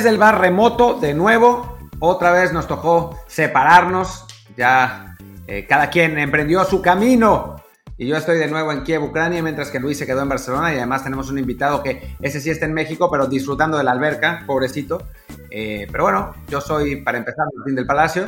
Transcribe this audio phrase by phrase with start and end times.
[0.00, 4.24] desde el bar remoto, de nuevo, otra vez nos tocó separarnos.
[4.56, 5.14] Ya
[5.46, 7.56] eh, cada quien emprendió su camino.
[7.98, 10.72] Y yo estoy de nuevo en Kiev, Ucrania, mientras que Luis se quedó en Barcelona.
[10.72, 13.90] Y además tenemos un invitado que ese sí está en México, pero disfrutando de la
[13.90, 15.06] alberca, pobrecito.
[15.50, 18.26] Eh, pero bueno, yo soy, para empezar, Martín del Palacio.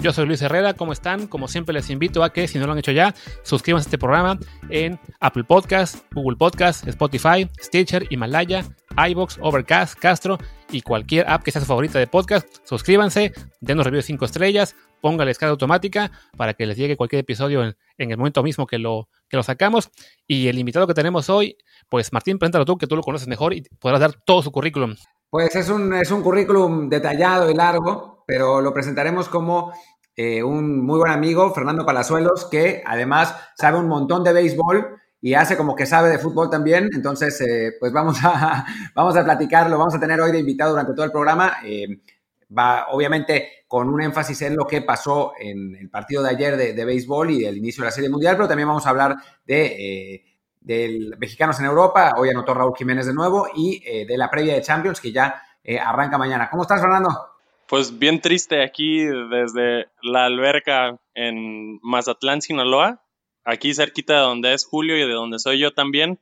[0.00, 1.28] Yo soy Luis Herrera, ¿cómo están?
[1.28, 3.98] Como siempre les invito a que, si no lo han hecho ya, suscríbanse a este
[3.98, 4.36] programa
[4.68, 8.64] en Apple Podcast, Google Podcast, Spotify, Stitcher, Himalaya,
[8.96, 10.38] iBox, Overcast, Castro
[10.74, 12.48] y cualquier app que sea su favorita de podcast.
[12.64, 17.62] Suscríbanse, denos review de 5 estrellas, póngale escala automática para que les llegue cualquier episodio
[17.62, 19.90] en, el momento mismo que lo, que lo sacamos.
[20.26, 21.56] Y el invitado que tenemos hoy,
[21.88, 24.96] pues Martín, preséntalo tú, que tú lo conoces mejor y podrás dar todo su currículum.
[25.30, 29.72] Pues es un, es un currículum detallado y largo, pero lo presentaremos como
[30.16, 35.32] eh, un muy buen amigo, Fernando Palazuelos, que además sabe un montón de béisbol y
[35.32, 36.90] hace como que sabe de fútbol también.
[36.92, 40.92] Entonces, eh, pues vamos a, vamos a platicarlo, vamos a tener hoy de invitado durante
[40.92, 41.56] todo el programa.
[41.64, 42.00] Eh,
[42.56, 46.74] va, obviamente, con un énfasis en lo que pasó en el partido de ayer de,
[46.74, 50.34] de béisbol y del inicio de la Serie Mundial, pero también vamos a hablar de
[50.64, 54.54] del Mexicanos en Europa, hoy anotó Raúl Jiménez de nuevo, y eh, de la previa
[54.54, 56.48] de Champions que ya eh, arranca mañana.
[56.50, 57.10] ¿Cómo estás, Fernando?
[57.68, 63.03] Pues bien triste aquí desde la alberca en Mazatlán, Sinaloa,
[63.44, 66.20] aquí cerquita de donde es Julio y de donde soy yo también,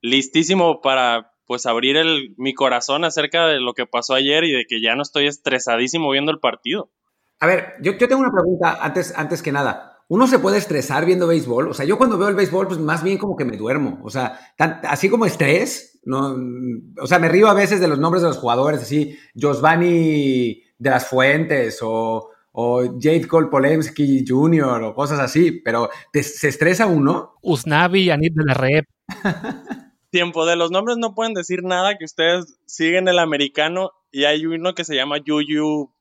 [0.00, 4.64] listísimo para pues abrir el, mi corazón acerca de lo que pasó ayer y de
[4.68, 6.90] que ya no estoy estresadísimo viendo el partido.
[7.40, 11.06] A ver, yo, yo tengo una pregunta antes, antes que nada uno se puede estresar
[11.06, 11.68] viendo béisbol.
[11.68, 14.00] O sea, yo cuando veo el béisbol, pues más bien como que me duermo.
[14.02, 16.36] O sea, así como estrés, no,
[17.00, 20.90] o sea, me río a veces de los nombres de los jugadores, así, Josvani de
[20.90, 24.82] las Fuentes o, o Jade Cole Polemski Jr.
[24.82, 27.34] o cosas así, pero ¿se estresa uno?
[27.42, 28.86] Usnavi, Anit de la Rep.
[30.10, 34.44] Tiempo, de los nombres no pueden decir nada que ustedes siguen el americano y hay
[34.46, 35.92] uno que se llama Yuyu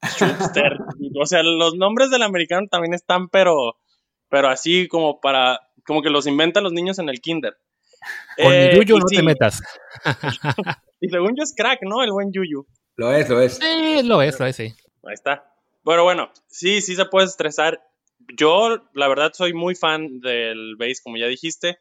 [1.20, 3.76] o sea, los nombres del americano también están, pero,
[4.28, 7.56] pero así como para, como que los inventan los niños en el kinder.
[8.36, 9.60] Con eh, Yuyu no te metas.
[11.00, 12.04] y según yo es crack, ¿no?
[12.04, 12.64] El buen Yuyu.
[12.94, 13.58] Lo es, lo es.
[14.04, 14.74] lo es, lo es, sí.
[15.04, 15.57] Ahí está.
[15.88, 17.82] Bueno, bueno, sí, sí se puede estresar.
[18.36, 21.78] Yo, la verdad, soy muy fan del base, como ya dijiste,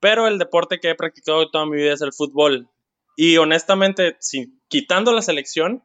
[0.00, 2.70] pero el deporte que he practicado toda mi vida es el fútbol.
[3.18, 5.84] Y honestamente, sin, quitando la selección,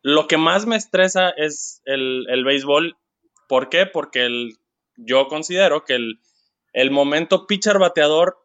[0.00, 2.96] lo que más me estresa es el, béisbol.
[3.48, 3.86] ¿Por qué?
[3.86, 4.52] Porque el,
[4.94, 6.20] yo considero que el,
[6.72, 8.38] el momento pitcher bateador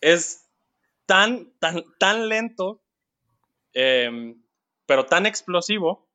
[0.00, 0.48] es
[1.04, 2.80] tan, tan, tan lento,
[3.74, 4.42] em,
[4.86, 6.09] pero tan explosivo,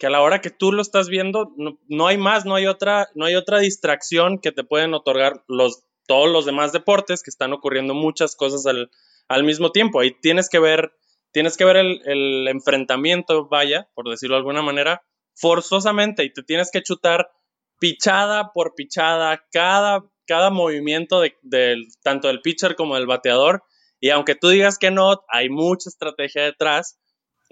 [0.00, 3.08] que a la hora que tú lo estás viendo, no, hay más, no hay, otra,
[3.14, 7.52] no hay otra distracción que te pueden otorgar los, todos los demás deportes, que están
[7.52, 8.90] ocurriendo muchas cosas al,
[9.28, 10.00] al mismo tiempo.
[10.00, 10.92] Ahí tienes que ver
[11.32, 15.02] tienes que ver el, enfrentamiento, vaya, por decirlo de alguna manera,
[15.34, 17.30] forzosamente y te tienes que chutar
[17.78, 23.62] pichada por pichada cada, cada movimiento de, tanto del pitcher como del bateador.
[24.00, 26.98] Y aunque tú digas que no, hay mucha estrategia detrás,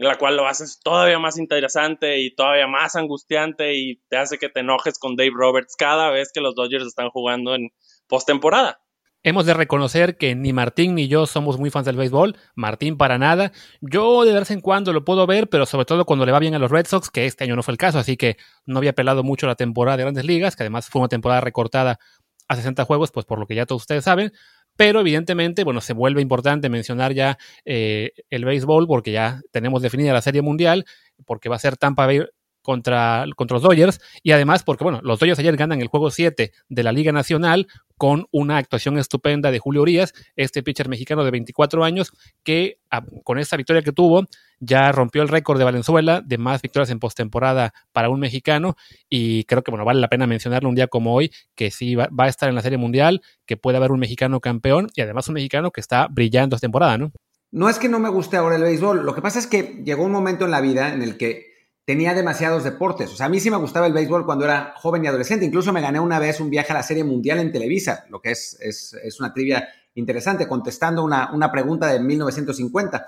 [0.06, 4.48] la cual lo haces todavía más interesante y todavía más angustiante y te hace que
[4.48, 7.70] te enojes con Dave Roberts cada vez que los Dodgers están jugando en
[8.06, 8.80] postemporada.
[9.24, 13.18] Hemos de reconocer que ni Martín ni yo somos muy fans del béisbol, Martín para
[13.18, 13.50] nada.
[13.80, 16.54] Yo de vez en cuando lo puedo ver, pero sobre todo cuando le va bien
[16.54, 18.92] a los Red Sox, que este año no fue el caso, así que no había
[18.92, 21.98] pelado mucho la temporada de grandes ligas, que además fue una temporada recortada
[22.46, 24.32] a 60 juegos, pues por lo que ya todos ustedes saben.
[24.78, 30.12] Pero evidentemente, bueno, se vuelve importante mencionar ya eh, el béisbol porque ya tenemos definida
[30.12, 30.84] la Serie Mundial,
[31.26, 32.20] porque va a ser Tampa Bay
[32.62, 34.00] contra, contra los Dodgers.
[34.22, 37.66] Y además porque, bueno, los Dodgers ayer ganan el juego 7 de la Liga Nacional
[37.96, 42.12] con una actuación estupenda de Julio Urias, este pitcher mexicano de 24 años
[42.44, 44.28] que ah, con esta victoria que tuvo
[44.60, 48.76] ya rompió el récord de Valenzuela de más victorias en postemporada para un mexicano.
[49.08, 52.08] Y creo que, bueno, vale la pena mencionarlo un día como hoy, que sí va,
[52.16, 55.34] a estar en la Serie Mundial, que puede haber un mexicano campeón y además un
[55.34, 57.12] mexicano que está brillando esta temporada, ¿no?
[57.50, 60.04] No es que no me guste ahora el béisbol, lo que pasa es que llegó
[60.04, 61.47] un momento en la vida en el que
[61.88, 63.10] tenía demasiados deportes.
[63.14, 65.46] O sea, a mí sí me gustaba el béisbol cuando era joven y adolescente.
[65.46, 68.32] Incluso me gané una vez un viaje a la Serie Mundial en Televisa, lo que
[68.32, 73.06] es, es, una trivia interesante, contestando una, una, pregunta de 1950.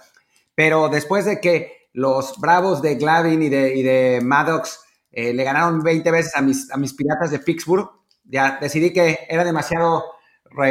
[0.55, 4.81] Pero después de que los Bravos de Glavin y de, y de Maddox
[5.12, 7.87] eh, le ganaron 20 veces a mis, a mis Piratas de Pittsburgh,
[8.25, 10.05] ya decidí que era demasiado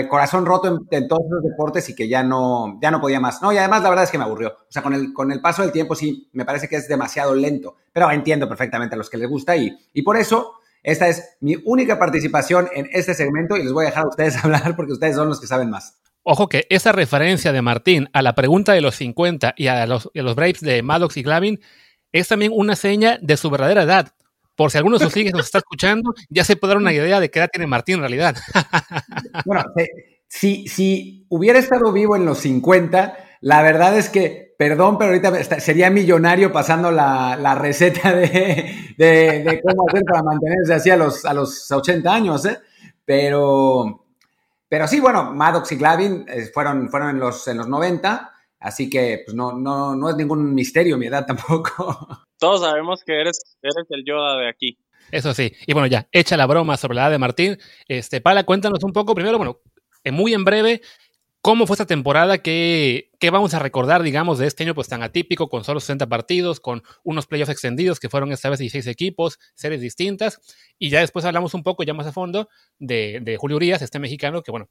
[0.09, 3.41] corazón roto en, todos los deportes y que ya no, ya no podía más.
[3.41, 4.49] No, y además la verdad es que me aburrió.
[4.49, 7.33] O sea, con el, con el paso del tiempo sí, me parece que es demasiado
[7.33, 11.37] lento, pero entiendo perfectamente a los que les gusta y, y por eso esta es
[11.41, 14.93] mi única participación en este segmento y les voy a dejar a ustedes hablar porque
[14.93, 15.99] ustedes son los que saben más.
[16.23, 20.09] Ojo que esa referencia de Martín a la pregunta de los 50 y a los,
[20.13, 21.59] a los de Maddox y Glavin
[22.11, 24.13] es también una seña de su verdadera edad.
[24.59, 27.21] Por si alguno de sus hijos nos está escuchando, ya se puede dar una idea
[27.21, 28.35] de qué edad tiene Martín en realidad.
[29.45, 29.63] bueno,
[30.27, 35.61] si, si hubiera estado vivo en los 50, la verdad es que, perdón, pero ahorita
[35.61, 41.71] sería millonario pasando la, receta de, cómo hacer para mantenerse así a los, a los
[41.71, 42.59] 80 años, ¿eh?
[43.05, 44.07] Pero,
[44.67, 48.29] pero sí, bueno, Maddox y Glavin eh, fueron, fueron en, los, en los 90,
[48.59, 52.07] así que pues no, no, no es ningún misterio mi edad tampoco.
[52.37, 54.77] Todos sabemos que eres, eres el Yoda de aquí.
[55.11, 55.53] Eso sí.
[55.65, 57.57] Y bueno, ya, echa la broma sobre la edad de Martín.
[57.87, 59.59] Este, Pala, cuéntanos un poco, primero, bueno,
[60.11, 60.81] muy en breve,
[61.41, 62.39] ¿Cómo fue esta temporada?
[62.39, 66.07] ¿Qué, ¿Qué, vamos a recordar, digamos, de este año pues tan atípico, con solo 60
[66.07, 70.41] partidos, con unos playoffs extendidos que fueron esta vez 16 equipos, series distintas?
[70.77, 73.99] Y ya después hablamos un poco, ya más a fondo, de, de Julio Urias, este
[73.99, 74.69] mexicano, que bueno,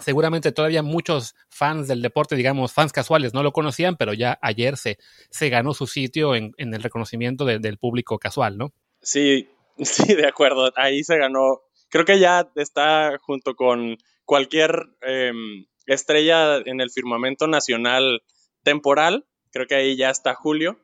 [0.00, 4.76] seguramente todavía muchos fans del deporte, digamos, fans casuales, no lo conocían, pero ya ayer
[4.76, 4.98] se,
[5.30, 8.72] se ganó su sitio en, en el reconocimiento del público casual, ¿no?
[9.00, 9.48] Sí,
[9.78, 10.72] sí, de acuerdo.
[10.76, 11.62] Ahí se ganó.
[11.88, 18.22] Creo que ya está junto con cualquier em, estrella en el firmamento nacional
[18.62, 19.26] temporal.
[19.52, 20.80] Creo que ahí ya está Julio,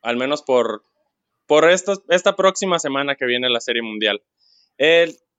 [0.00, 0.82] al menos por,
[1.46, 4.22] por esta próxima semana que viene la Serie Mundial.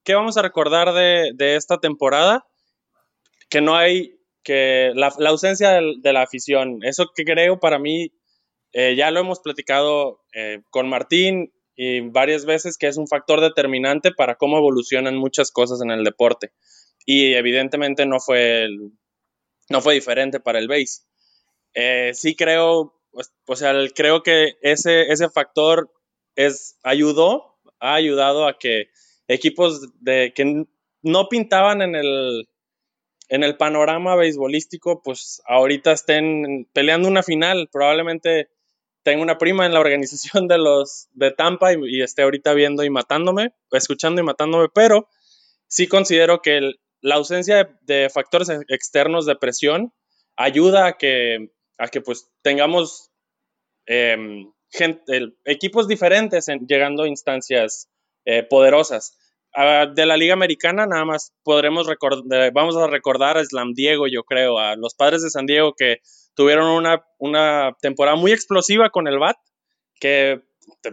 [0.06, 2.46] ¿Qué vamos a recordar de, esta temporada?
[3.56, 8.12] Que no hay, que la, ausencia de, la afición, eso que creo para mí,
[8.74, 13.40] eh, ya lo hemos platicado eh, con Martín y varias veces, que es un factor
[13.40, 16.52] determinante para cómo evolucionan muchas cosas en el deporte.
[17.06, 18.68] Y evidentemente no fue,
[19.70, 21.04] no fue diferente para el base.
[21.76, 25.90] Eh, sí creo, pues, o sea, creo que ese, ese factor
[26.36, 28.90] es, ayudó, ha ayudado a que
[29.30, 30.66] equipos de, que
[31.04, 32.50] no pintaban en el,
[33.30, 37.70] en el panorama beisbolístico, pues ahorita estén peleando una final.
[37.72, 38.50] Probablemente
[39.04, 42.90] tenga una prima en la organización de los de Tampa y, esté ahorita viendo y
[42.90, 45.08] matándome, escuchando y matándome, pero
[45.68, 49.94] sí considero que la ausencia de, factores externos de presión
[50.36, 53.12] ayuda a que, a que pues tengamos
[53.86, 54.52] em,
[55.46, 57.90] equipos diferentes llegando a instancias
[58.26, 59.18] eh, poderosas.
[59.96, 64.24] De la Liga Americana nada más podremos recordar, vamos a recordar a Slam Diego, yo
[64.24, 66.00] creo, a los padres de San Diego que
[66.36, 69.38] tuvieron una, una temporada muy explosiva con el BAT,
[70.00, 70.42] que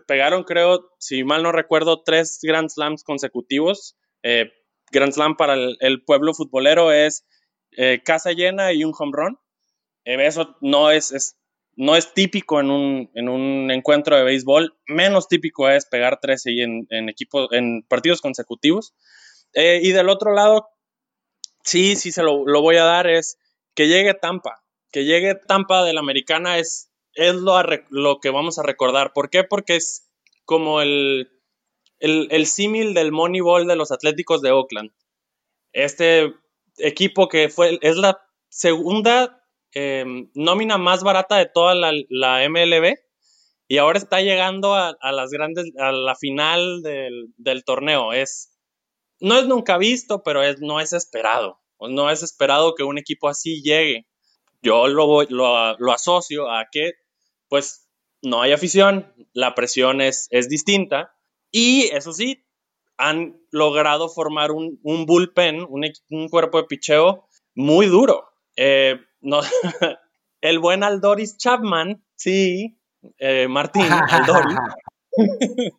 [0.06, 3.97] pegaron, creo, si mal no recuerdo, tres Grand Slams consecutivos.
[4.23, 4.53] Eh,
[4.91, 7.26] Grand Slam para el, pueblo futbolero es
[7.73, 9.38] eh, casa llena y un home run.
[10.05, 11.37] Eh, eso no es,
[11.77, 14.77] no es típico en un, en un, encuentro de béisbol.
[14.87, 17.15] Menos típico es pegar 13 en, en,
[17.51, 18.95] en partidos consecutivos.
[19.55, 20.69] Eh, y del otro lado,
[21.65, 23.39] sí, sí se lo, voy a dar, es
[23.75, 24.63] que llegue Tampa.
[24.91, 27.55] Que llegue Tampa de la americana es, es lo,
[27.91, 29.13] lo que vamos a recordar.
[29.13, 29.45] ¿Por qué?
[29.45, 30.11] Porque es
[30.45, 31.31] como el,
[31.99, 34.91] el, símil del Moneyball de los Atléticos de Oakland.
[35.73, 36.35] Este
[36.79, 39.42] equipo que fue, es la segunda
[39.72, 42.96] em, nómina más barata de toda la, MLB
[43.69, 48.12] y ahora está llegando a, las grandes, a la final del, torneo.
[48.12, 48.58] Es,
[49.20, 51.60] no es nunca visto, pero es, no es esperado.
[51.81, 54.06] No es esperado que un equipo así llegue.
[54.62, 56.93] Yo lo, lo, lo asocio a que,
[57.48, 57.88] pues,
[58.22, 61.14] no hay afición, la presión es, es distinta
[61.50, 62.44] y eso sí,
[62.96, 68.24] han logrado formar un, bullpen, un, cuerpo de picheo muy duro.
[68.56, 69.41] Eh, no,
[70.41, 72.79] el buen Aldoris Chapman, sí,
[73.19, 74.58] eh, Martín Aldoris,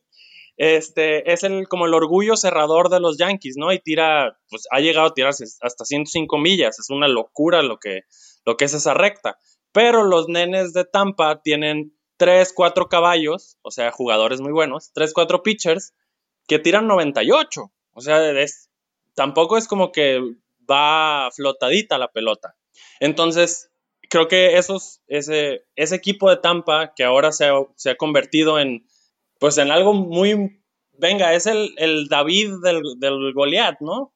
[0.57, 3.71] este, es el, como el orgullo cerrador de los Yankees, ¿no?
[3.71, 8.01] Y tira, pues ha llegado a tirarse hasta 105 millas, es una locura lo que,
[8.45, 9.37] lo que es esa recta.
[9.71, 15.13] Pero los nenes de Tampa tienen 3, 4 caballos, o sea, jugadores muy buenos, 3,
[15.13, 15.93] 4 pitchers
[16.47, 17.71] que tiran 98.
[17.93, 18.21] O sea,
[19.15, 20.19] tampoco es como que
[20.69, 22.55] va flotadita la pelota.
[22.99, 23.71] Entonces,
[24.09, 28.87] creo que esos, ese, ese equipo de Tampa que ahora se ha, convertido en,
[29.39, 30.61] pues en algo muy,
[30.93, 34.13] venga, es el, David del, del Goliat, ¿no?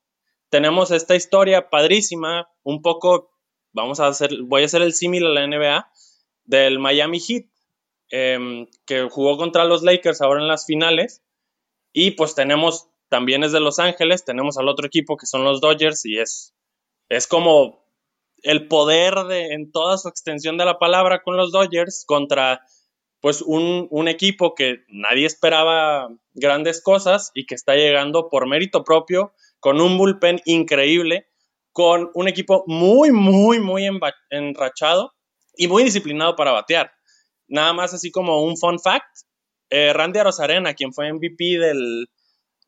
[0.50, 3.32] Tenemos esta historia padrísima, un poco,
[3.74, 5.92] vamos a hacer, voy a hacer el símil a la NBA,
[6.46, 7.48] del Miami Heat,
[8.10, 11.24] Em, que jugó contra los Lakers ahora en las finales.
[11.92, 15.62] Y pues tenemos, también es de Los Ángeles, tenemos al otro equipo que son los
[15.62, 16.54] Dodgers y es,
[17.10, 17.84] es como
[18.44, 22.62] el poder de, en toda su extensión de la palabra con los Dodgers contra
[23.20, 28.84] pues un, un, equipo que nadie esperaba grandes cosas y que está llegando por mérito
[28.84, 31.28] propio con un bullpen increíble,
[31.72, 33.90] con un equipo muy, muy, muy
[34.30, 35.14] enrachado
[35.56, 36.92] y muy disciplinado para batear.
[37.48, 39.08] Nada más así como un fun fact,
[39.70, 42.08] eh, Randy Arozarena, quien fue MVP del,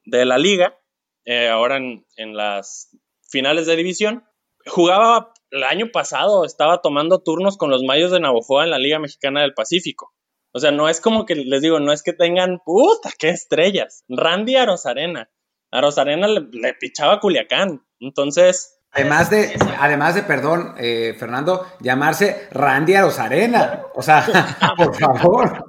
[0.05, 0.77] de la liga,
[1.25, 2.89] eh, ahora en, en, las
[3.29, 4.23] finales de división,
[4.65, 8.99] jugaba el año pasado, estaba tomando turnos con los Mayos de Navojoa en la Liga
[8.99, 10.13] Mexicana del Pacífico.
[10.51, 14.03] O sea, no es como que les digo, no es que tengan, puta, qué estrellas.
[14.09, 15.29] Randy Arozarena.
[15.71, 17.85] Arozarena le, le pichaba a Culiacán.
[17.99, 23.83] Entonces, Además de, además de, perdón, eh, Fernando, llamarse Randy Arozarena.
[23.93, 24.25] O sea,
[24.77, 25.65] por favor.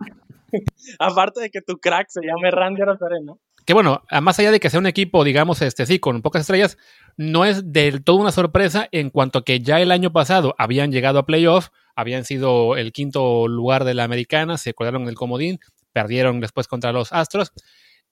[0.98, 3.34] Aparte de que tu crack se llame Randy Arozarena.
[3.66, 6.78] Que bueno, más allá de que sea un equipo, digamos, este sí, con pocas estrellas,
[7.16, 11.18] no es del todo una sorpresa en cuanto que ya el año pasado habían llegado
[11.18, 15.60] a playoff, habían sido el quinto lugar de la americana, se colgaron el comodín,
[15.92, 17.52] perdieron después contra los Astros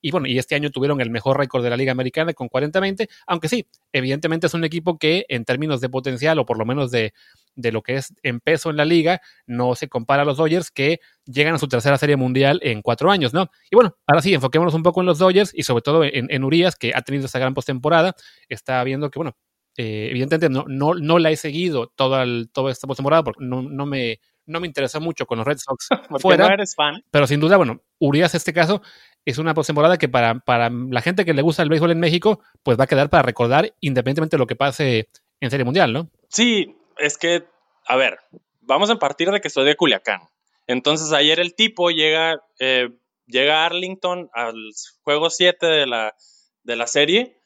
[0.01, 3.09] y bueno, y este año tuvieron el mejor récord de la Liga Americana con 40-20,
[3.27, 6.91] aunque sí, evidentemente es un equipo que en términos de potencial o por lo menos
[6.91, 7.13] de,
[7.55, 10.71] de, lo que es en peso en la liga, no se compara a los Dodgers
[10.71, 13.49] que llegan a su tercera serie mundial en cuatro años, ¿no?
[13.69, 16.43] Y bueno, ahora sí, enfoquémonos un poco en los Dodgers y sobre todo en, en
[16.43, 18.15] Urias, que ha tenido esta gran postemporada,
[18.47, 19.35] está viendo que, bueno,
[19.77, 23.61] eh, evidentemente no, no, no la he seguido toda, el, toda esta postemporada porque no,
[23.61, 25.87] no me no me interesa mucho con los Red Sox
[26.19, 26.47] fuera.
[26.47, 27.03] No eres fan.
[27.11, 28.81] Pero sin duda, bueno, Urias, este caso,
[29.23, 32.41] es una postemporada que para, para la gente que le gusta el béisbol en México,
[32.63, 36.09] pues va a quedar para recordar independientemente de lo que pase en Serie Mundial, ¿no?
[36.27, 37.45] Sí, es que,
[37.85, 38.19] a ver,
[38.61, 40.21] vamos a partir de que soy de Culiacán.
[40.67, 42.89] Entonces ayer el tipo llega, eh,
[43.25, 44.55] llega a Arlington al
[45.03, 46.15] juego 7 de la,
[46.63, 47.41] de la serie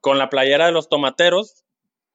[0.00, 1.64] con la playera de los tomateros.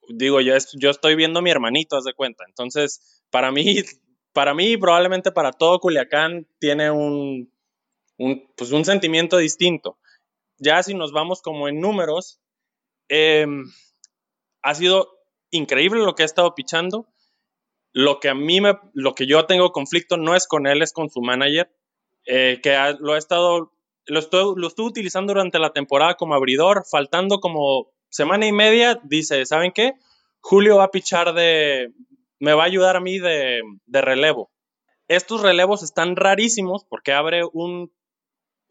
[0.07, 2.45] Digo, yo, yo estoy viendo a mi hermanito, haz de cuenta.
[2.47, 3.65] Entonces, para mí,
[4.33, 7.51] para mí, probablemente para todo Culiacán, tiene un,
[8.17, 9.97] un, pues un sentimiento distinto.
[10.57, 12.39] Ya si nos vamos como en números,
[13.09, 13.65] em,
[14.61, 15.09] ha sido
[15.53, 17.07] increíble lo que ha estado pichando.
[17.91, 20.93] Lo que a mí me, lo que yo tengo conflicto no es con él, es
[20.93, 21.71] con su manager,
[22.25, 23.71] eh, que lo ha estado,
[24.05, 28.99] lo, estoy, lo estuve utilizando durante la temporada como abridor, faltando como semana y media,
[29.03, 29.93] dice, ¿saben qué?
[30.41, 31.91] Julio va a pichar de,
[32.39, 34.51] me va a ayudar a mí de, de relevo.
[35.07, 37.91] Estos relevos están rarísimos porque abre un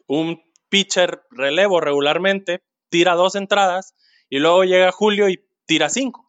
[0.07, 3.95] un pitcher relevo regularmente, tira dos entradas
[4.29, 6.22] y luego llega Julio y tira cinco.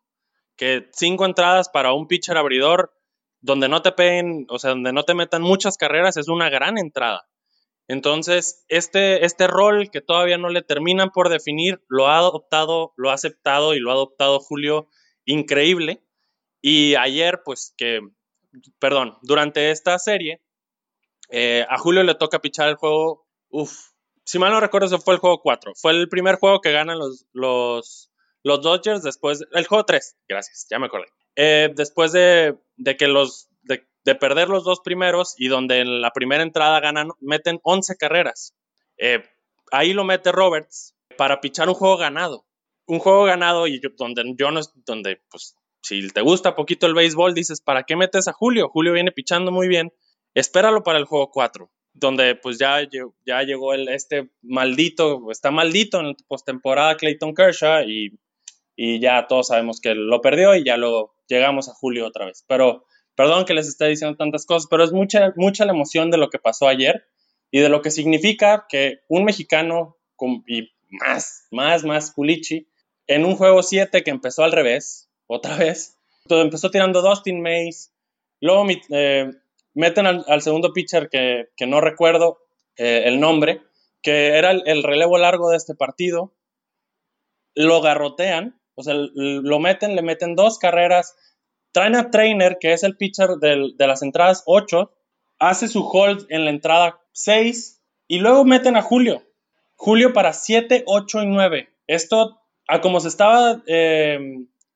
[0.56, 2.92] Que cinco entradas para un pitcher abridor
[3.40, 6.78] donde no te peguen, o sea, donde no te metan muchas carreras es una gran
[6.78, 7.28] entrada.
[7.88, 13.10] Entonces, este, este rol que todavía no le terminan por definir, lo ha adoptado, lo
[13.10, 14.88] ha aceptado y lo ha adoptado Julio
[15.26, 16.02] increíble.
[16.62, 18.00] Y ayer, pues que,
[18.78, 20.40] perdón, durante esta serie,
[21.28, 23.92] eh, a Julio le toca pichar el juego Uf,
[24.24, 25.74] si mal no recuerdo, ese fue el juego 4.
[25.76, 28.10] Fue el primer juego que ganan los, los,
[28.44, 29.44] los Dodgers después.
[29.52, 31.06] El juego 3, gracias, ya me acordé.
[31.34, 33.48] Eh, después de, de que los.
[33.62, 38.54] De, perder los dos primeros y donde en la primera entrada ganan, meten 11 carreras.
[38.98, 39.24] Eh,
[39.72, 42.44] ahí lo mete Roberts para pichar un juego ganado.
[42.84, 47.32] Un juego ganado y donde yo no donde pues si te gusta poquito el béisbol
[47.32, 48.68] dices, ¿para qué metes a Julio?
[48.68, 49.90] Julio viene pichando muy bien.
[50.34, 52.80] Espéralo para el juego 4 donde pues ya,
[53.24, 58.18] ya llegó el, este maldito, está maldito en postemporada Clayton Kershaw y,
[58.76, 62.44] y, ya todos sabemos que lo perdió y ya luego llegamos a julio otra vez.
[62.48, 66.18] Pero perdón que les esté diciendo tantas cosas, pero es mucha, mucha la emoción de
[66.18, 67.06] lo que pasó ayer
[67.50, 69.96] y de lo que significa que un mexicano
[70.46, 72.68] y más, más, más Culichi
[73.06, 77.92] en un juego 7 que empezó al revés, otra vez, todo empezó tirando Dustin Mays,
[78.40, 79.30] luego eh,
[79.74, 82.38] meten al, segundo pitcher que, no recuerdo
[82.76, 83.62] eh, el nombre,
[84.02, 86.34] que era el, relevo largo de este partido,
[87.54, 91.16] lo garrotean, o sea, lo meten, le meten dos carreras,
[91.72, 94.92] traen a Trainer, que es el pitcher de las entradas 8,
[95.38, 99.22] hace su hold en la entrada 6 y luego meten a Julio.
[99.76, 101.68] Julio para 7, 8 y 9.
[101.86, 104.18] Esto, a como se estaba eh,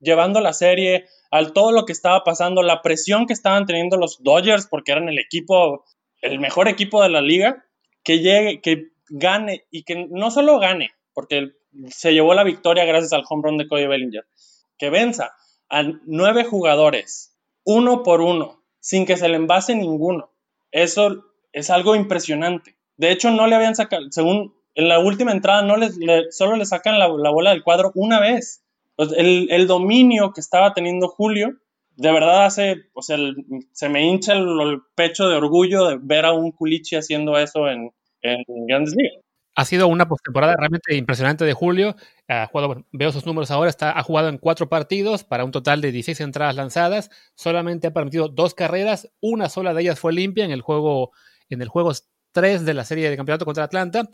[0.00, 4.22] llevando la serie, al todo lo que estaba pasando, la presión que estaban teniendo los
[4.22, 5.84] Dodgers, porque eran el equipo,
[6.20, 7.64] el mejor equipo de la liga,
[8.02, 11.52] que llegue, que gane y que no solo gane, porque
[11.88, 14.26] se llevó la victoria gracias al home run de Cody Bellinger,
[14.78, 15.32] que venza
[15.68, 20.30] a nueve jugadores, uno por uno, sin que se le envase ninguno.
[20.70, 22.76] Eso es algo impresionante.
[22.96, 25.98] De hecho, no le habían sacado, según en la última entrada, no les,
[26.30, 28.64] solo le sacan la bola del cuadro una vez.
[28.96, 31.56] El, dominio que estaba teniendo Julio,
[31.96, 33.16] de verdad hace, o sea,
[33.72, 37.92] se me hincha el, pecho de orgullo de ver a un Culichi haciendo eso en,
[38.22, 39.24] en Grandes Ligas.
[39.58, 41.96] Ha sido una postemporada realmente impresionante de Julio.
[42.28, 45.80] Ha jugado, veo sus números ahora, está, ha jugado en cuatro partidos para un total
[45.80, 47.10] de 16 entradas lanzadas.
[47.34, 51.10] Solamente ha permitido dos carreras, una sola de ellas fue limpia en el juego,
[51.48, 51.90] en el juego
[52.30, 54.08] 3 de la serie de campeonato contra Atlanta.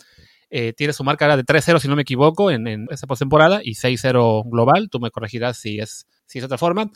[0.48, 3.72] Eh, tiene su marca de 3-0, si no me equivoco, en, en esa postemporada y
[3.74, 4.88] 6-0 global.
[4.90, 6.90] Tú me corregirás si es, si es otra forma.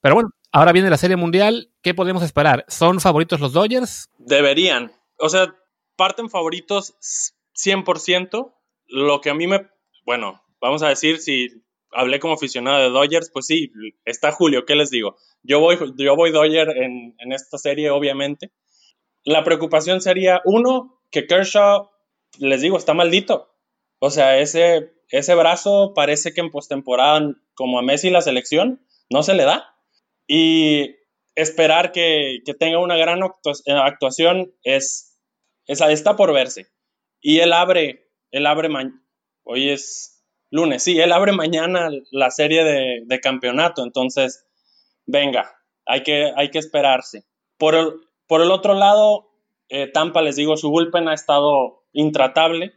[0.00, 1.70] Pero bueno, ahora viene la Serie Mundial.
[1.82, 2.64] ¿Qué podemos esperar?
[2.66, 4.08] ¿Son favoritos los Dodgers?
[4.16, 4.90] Deberían.
[5.18, 5.54] O sea,
[5.96, 6.94] parten favoritos
[7.64, 8.54] 100%.
[8.86, 9.68] Lo que a mí me,
[10.04, 11.48] bueno, vamos a decir, si
[11.92, 13.70] hablé como aficionado de Dodgers, pues sí,
[14.04, 15.16] está Julio, ¿qué les digo?
[15.42, 18.50] Yo voy, yo voy Dodger en, en esta serie, obviamente.
[19.24, 21.90] La preocupación sería, uno, que Kershaw,
[22.38, 23.54] les digo, está maldito.
[23.98, 29.22] O sea, ese, ese brazo parece que en postemporada, como a Messi la selección, no
[29.22, 29.76] se le da.
[30.26, 30.96] Y
[31.34, 35.18] esperar que, que tenga una gran actuación es,
[35.66, 36.68] es, está por verse.
[37.20, 38.68] Y él abre, él abre,
[39.44, 44.46] hoy es lunes, sí, él abre mañana la serie de, campeonato, entonces,
[45.06, 45.54] venga,
[45.86, 47.24] hay que, hay que esperarse.
[47.58, 47.92] Por el,
[48.26, 49.30] por el otro lado,
[49.68, 52.72] eh, Tampa, les digo, su bullpen ha estado intratable,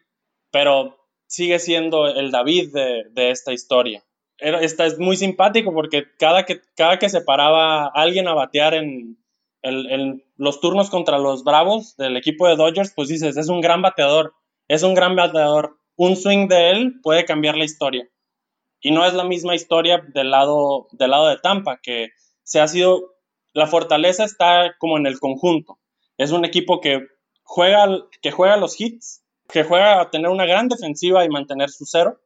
[0.52, 4.04] pero sigue siendo el David de, de esta historia.
[4.38, 9.18] esta es muy simpático porque cada que, cada que se paraba alguien a batear en,
[9.64, 13.82] en, los turnos contra los Bravos del equipo de Dodgers, pues dices, es un gran
[13.82, 14.34] bateador,
[14.68, 15.78] es un gran bateador.
[15.96, 18.08] Un swing de él puede cambiar la historia.
[18.82, 22.10] Y no es la misma historia del lado, del lado de Tampa, que
[22.44, 23.16] se ha sido,
[23.54, 25.80] la fortaleza está como en el conjunto.
[26.18, 27.08] Es un equipo que
[27.44, 27.88] juega,
[28.22, 32.20] que juega los hits, que juega a tener una gran defensiva y mantener su cero,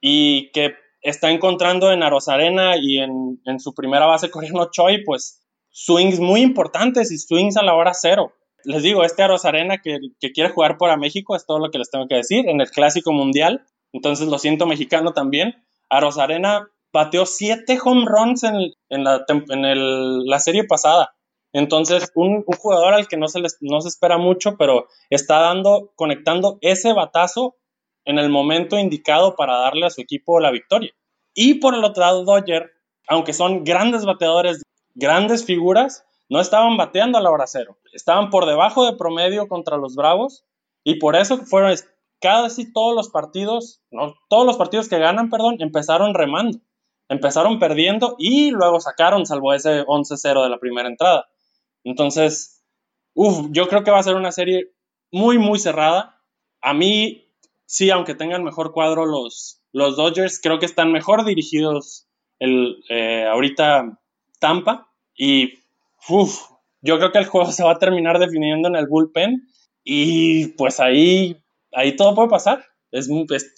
[0.00, 5.39] y que está encontrando en Arena y en, en su primera base coreano Choi, pues
[5.70, 8.32] swings muy importantes y swings a la hora cero.
[8.64, 9.98] Les digo, este Aros Arena que,
[10.32, 13.12] quiere jugar para México es todo lo que les tengo que decir en el Clásico
[13.12, 13.64] Mundial.
[13.92, 15.64] Entonces lo siento mexicano también.
[15.88, 21.14] Aros Arena bateó siete home runs en, la, en la, serie pasada.
[21.52, 25.92] Entonces, un, jugador al que no se, les, no se espera mucho, pero está dando,
[25.96, 27.56] conectando ese batazo
[28.04, 30.92] en el momento indicado para darle a su equipo la victoria.
[31.34, 32.70] Y por el otro lado, Dodger,
[33.08, 34.62] aunque son grandes bateadores
[34.94, 37.76] grandes figuras no estaban bateando a la hora cero.
[37.92, 40.44] Estaban por debajo de promedio contra los Bravos
[40.84, 41.74] y por eso fueron
[42.20, 46.58] casi todos los partidos, no, todos los partidos que ganan, perdón, empezaron remando.
[47.08, 51.28] Empezaron perdiendo y luego sacaron, salvo ese 11-0 de la primera entrada.
[51.82, 52.62] Entonces,
[53.14, 54.72] uff, yo creo que va a ser una serie
[55.10, 56.22] muy, muy cerrada.
[56.60, 57.34] A mí,
[57.66, 62.06] sí, aunque tengan mejor cuadro los, los Dodgers, creo que están mejor dirigidos
[62.38, 63.99] el, eh, ahorita
[64.40, 65.60] Tampa y
[66.82, 69.46] yo creo que el juego se va a terminar definiendo en el bullpen
[69.84, 71.36] y pues ahí,
[71.72, 72.64] ahí todo puede pasar.
[72.90, 73.08] Es,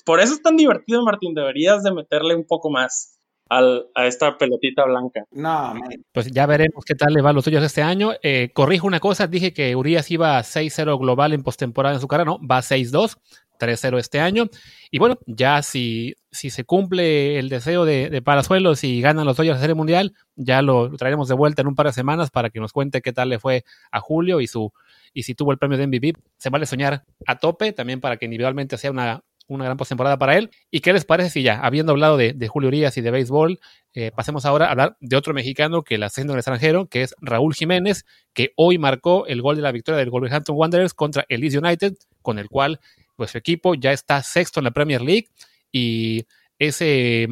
[0.05, 1.35] por eso es tan divertido, Martín.
[1.35, 3.19] Deberías de meterle un poco más
[3.53, 5.25] al, a esta pelotita blanca.
[5.31, 5.75] No,
[6.13, 8.13] pues ya veremos qué tal le va a los suyos este año.
[8.23, 12.09] Eh, corrijo una cosa, dije que Urias iba a 6-0 global en postemporada en su
[12.09, 13.19] carrera, no, va a 6-2.
[13.61, 14.49] 3-0 este año.
[14.91, 19.37] Y bueno, ya si, si se cumple el deseo de, de Palazuelos y ganan los
[19.37, 22.51] Dodgers la Serie Mundial, ya lo, traeremos de vuelta en un par de semanas para
[22.51, 23.63] que nos cuente qué tal le fue
[23.93, 24.73] a Julio y su
[25.15, 26.15] y si tuvo el premio de MVP.
[26.39, 30.37] Se vale soñar a tope también para que individualmente sea una, una gran postemporada para
[30.37, 30.51] él.
[30.71, 33.61] ¿Y qué les parece si ya, habiendo hablado de, de Julio Urias y de béisbol,
[33.95, 37.03] eh, pasemos ahora a hablar de otro mexicano que la haciendo en el extranjero, que
[37.03, 41.25] es Raúl Jiménez, que hoy marcó el gol de la victoria del Wolverhampton Wanderers contra
[41.29, 42.81] el Leeds United, con el cual
[43.17, 45.29] pues su equipo ya está sexto en la Premier League
[45.71, 46.27] y
[46.59, 47.29] ese,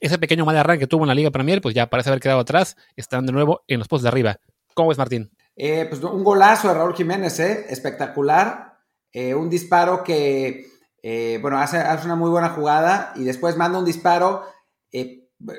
[0.00, 2.40] ese pequeño mal arranque que tuvo en la Liga Premier, pues ya parece haber quedado
[2.40, 4.36] atrás, están de nuevo en los puestos de arriba.
[4.74, 5.30] ¿Cómo es, Martín?
[5.56, 7.66] Eh, pues un golazo de Raúl Jiménez, ¿eh?
[7.68, 8.78] espectacular.
[9.12, 10.66] Eh, un disparo que,
[11.02, 14.44] eh, bueno, hace, hace, una muy buena jugada y después manda un disparo.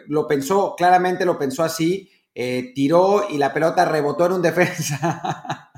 [0.08, 2.10] lo pensó, claramente lo pensó así.
[2.34, 5.72] tiró y la pelota rebotó en un defensa.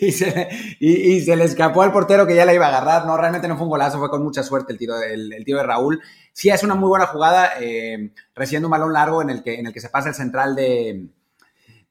[0.00, 3.06] y, se, le escapó al portero que ya la iba a agarrar.
[3.06, 5.58] No, realmente no fue un golazo, fue con mucha suerte el tiro, el, el tiro
[5.58, 6.00] de Raúl.
[6.32, 9.66] Sí, es una muy buena jugada, eh, recibiendo un balón largo en el que, en
[9.66, 11.08] el que se pasa el central de,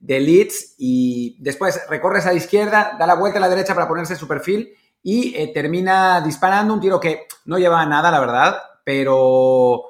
[0.01, 4.15] Leeds y después recorre a la izquierda, da la vuelta a la derecha para ponerse
[4.15, 9.89] su perfil y eh, termina disparando un tiro que no lleva nada, la verdad, pero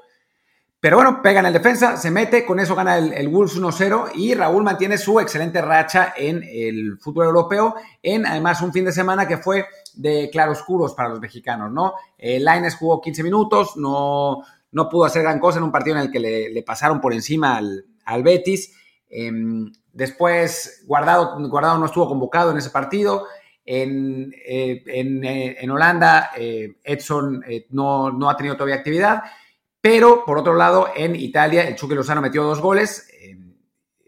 [0.81, 4.33] pero bueno, pega en el defensa, se mete, con eso gana el, Wolves 1-0 y
[4.33, 9.27] Raúl mantiene su excelente racha en el fútbol europeo, en además un fin de semana
[9.27, 11.95] que fue de claroscuros para los mexicanos, ¿no?
[12.17, 14.37] Eh, Laines jugó 15 minutos, no,
[14.71, 17.57] no pudo hacer gran cosa en un partido en el que le, pasaron por encima
[17.57, 18.73] al, Betis.
[19.09, 23.25] Em, después, Guardado, Guardado no estuvo convocado en ese partido.
[23.71, 29.21] En, eh, eh, en, Holanda, Edson no, no, ha tenido todavía actividad.
[29.79, 33.07] Pero, por otro lado, en Italia, el Chucky Lozano metió dos goles.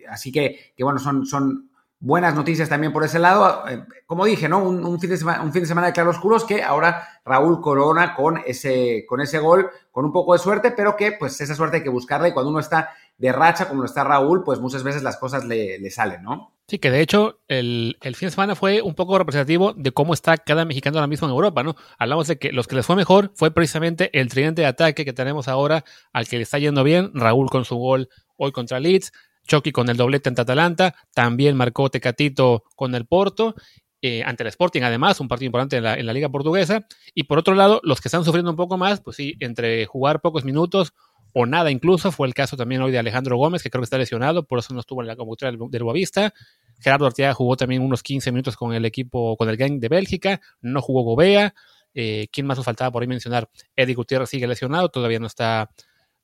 [0.10, 1.71] así que, que, bueno, son, son
[2.02, 3.64] buenas noticias también por ese lado.
[4.06, 4.64] como dije, ¿no?
[4.64, 9.22] Un, fin de semana, de semana de claroscuros que ahora Raúl corona con ese, con
[9.22, 12.28] ese gol, con un poco de suerte, pero que pues esa suerte hay que buscarla
[12.28, 15.46] y cuando uno está de racha como lo está Raúl, pues muchas veces las cosas
[15.46, 16.54] le, salen, ¿no?
[16.68, 20.38] Sí, que de hecho el, fin de semana fue un poco representativo de cómo está
[20.38, 21.76] cada mexicano ahora mismo en Europa, ¿no?
[22.00, 25.14] Hablamos de que los que les fue mejor fue precisamente el tridente de ataque que
[25.14, 25.84] tenemos ahora,
[26.14, 29.12] al que le está yendo bien, Raúl con su gol hoy contra Leeds,
[29.48, 33.56] Chucky con el doblete ante Atalanta, también marcó Tecatito con el Porto,
[34.04, 36.88] eh, ante el Sporting, además, un partido importante en la, Liga Portuguesa.
[37.14, 40.22] Y por otro lado, los que están sufriendo un poco más, pues sí, entre jugar
[40.22, 40.94] pocos minutos
[41.34, 42.12] o nada incluso.
[42.12, 44.74] Fue el caso también hoy de Alejandro Gómez, que creo que está lesionado, por eso
[44.74, 46.34] no estuvo en la convocatoria del, Boavista.
[46.80, 50.42] Gerardo Arteaga jugó también unos 15 minutos con el equipo, con el gang de Bélgica,
[50.62, 51.54] no jugó Gobea.
[51.94, 53.50] Eh, ¿Quién más nos faltaba por ahí mencionar?
[53.76, 55.70] Eddie Gutiérrez sigue lesionado, todavía no está,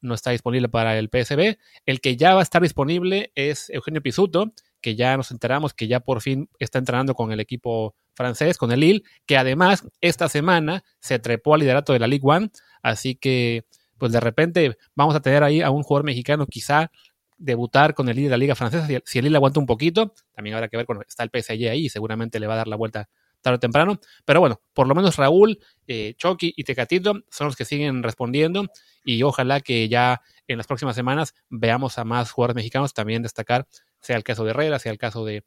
[0.01, 1.57] no está disponible para el PSB.
[1.85, 5.87] El que ya va a estar disponible es Eugenio Pisuto, que ya nos enteramos que
[5.87, 10.29] ya por fin está entrenando con el equipo francés, con el Lille, que además esta
[10.29, 12.49] semana se trepó al liderato de la Ligue 1,
[12.81, 13.65] así que
[13.97, 16.91] pues de repente vamos a tener ahí a un jugador mexicano quizá
[17.37, 20.55] debutar con el líder de la liga francesa, si el Lille aguanta un poquito, también
[20.55, 23.09] habrá que ver cuando está el PSG ahí seguramente le va a dar la vuelta
[23.41, 27.55] tarde o temprano, pero bueno, por lo menos Raúl, eh, Chucky y Tecatito son los
[27.55, 28.67] que siguen respondiendo
[29.03, 33.67] y ojalá que ya en las próximas semanas veamos a más jugadores mexicanos también destacar,
[34.01, 35.43] sea el caso de Herrera, sea el caso de,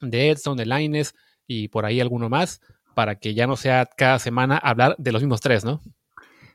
[0.00, 1.14] de Edson, de Laines
[1.46, 2.60] y por ahí alguno más,
[2.94, 5.80] para que ya no sea cada semana hablar de los mismos tres, ¿no?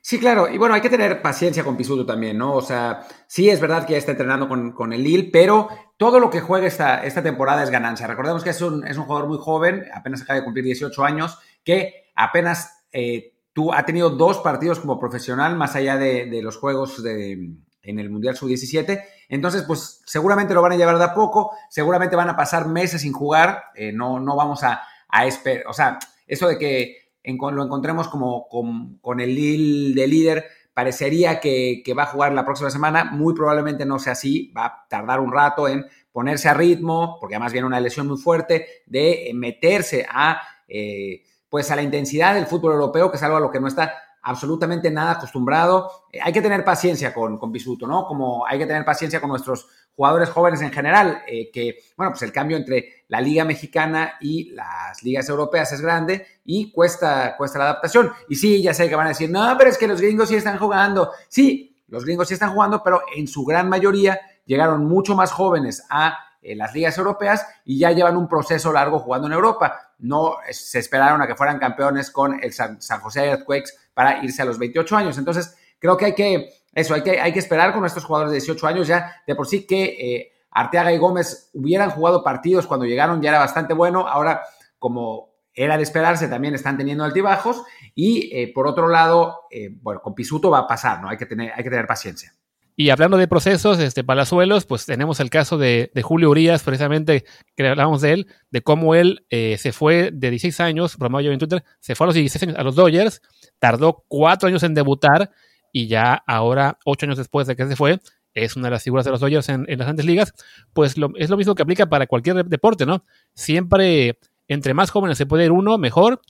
[0.07, 0.47] Sí, claro.
[0.47, 2.53] Y bueno, hay que tener paciencia con Pisuto también, ¿no?
[2.53, 6.29] O sea, sí es verdad que ya está entrenando con, el Lille, pero todo lo
[6.29, 8.05] que juegue esta, esta temporada es ganancia.
[8.05, 11.39] Recordemos que es un, es un jugador muy joven, apenas acaba de cumplir 18 años,
[11.63, 17.01] que apenas eh, tú, ha tenido dos partidos como profesional, más allá de, los juegos
[17.01, 19.03] de, en el Mundial Sub-17.
[19.27, 23.01] Entonces, pues seguramente lo van a llevar de a poco, seguramente van a pasar meses
[23.01, 27.63] sin jugar, eh, no, no vamos a, a esperar, o sea, eso de que lo
[27.63, 33.85] encontremos como con, el líder, parecería que, va a jugar la próxima semana, muy probablemente
[33.85, 37.67] no sea así, va a tardar un rato en ponerse a ritmo, porque además viene
[37.67, 43.11] una lesión muy fuerte, de meterse a, eh, pues a la intensidad del fútbol europeo,
[43.11, 43.93] que es a lo que no está
[44.25, 46.07] absolutamente nada acostumbrado.
[46.11, 48.05] Eh, hay que tener paciencia con, con Pisuto, ¿no?
[48.05, 52.23] Como hay que tener paciencia con nuestros jugadores jóvenes en general, eh, que, bueno, pues
[52.23, 57.59] el cambio entre la liga mexicana y las ligas europeas es grande y cuesta, cuesta
[57.59, 58.11] la adaptación.
[58.27, 60.35] Y sí, ya sé que van a decir, no, pero es que los gringos sí
[60.35, 61.11] están jugando.
[61.29, 65.85] Sí, los gringos sí están jugando, pero en su gran mayoría llegaron mucho más jóvenes
[65.89, 69.93] a eh, las ligas europeas y ya llevan un proceso largo jugando en Europa.
[69.99, 74.43] No se esperaron a que fueran campeones con el San, San José Earthquakes para irse
[74.43, 75.17] a los 28 años.
[75.17, 78.39] Entonces, creo que hay que eso, hay que, hay que esperar con estos jugadores de
[78.39, 79.23] 18 años ya.
[79.25, 83.39] De por sí que eh, Arteaga y Gómez hubieran jugado partidos cuando llegaron, ya era
[83.39, 84.07] bastante bueno.
[84.07, 84.41] Ahora,
[84.77, 87.63] como era de esperarse, también están teniendo altibajos.
[87.95, 91.07] Y eh, por otro lado, eh, bueno, con Pisuto va a pasar, ¿no?
[91.07, 92.33] Hay que tener, hay que tener paciencia.
[92.77, 97.23] Y hablando de procesos, este, Palazuelos, pues tenemos el caso de, Julio Urias, precisamente,
[97.55, 101.63] que hablábamos de él, de cómo él se fue de 16 años, promedio en Twitter,
[101.79, 103.21] se fue a los 16 años a los Dodgers,
[103.59, 105.31] tardó cuatro años en debutar
[105.71, 107.99] y ya ahora, ocho años después de que se fue,
[108.33, 110.33] es una de las figuras de los Dodgers en, las grandes ligas,
[110.73, 113.05] pues es lo mismo que aplica para cualquier deporte, ¿no?
[113.33, 116.21] Siempre, entre más jóvenes se puede ir uno, mejor,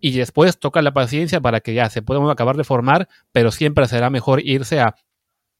[0.00, 3.86] y después toca la paciencia para que ya se pueda acabar de formar, pero siempre
[3.86, 4.96] será mejor irse a,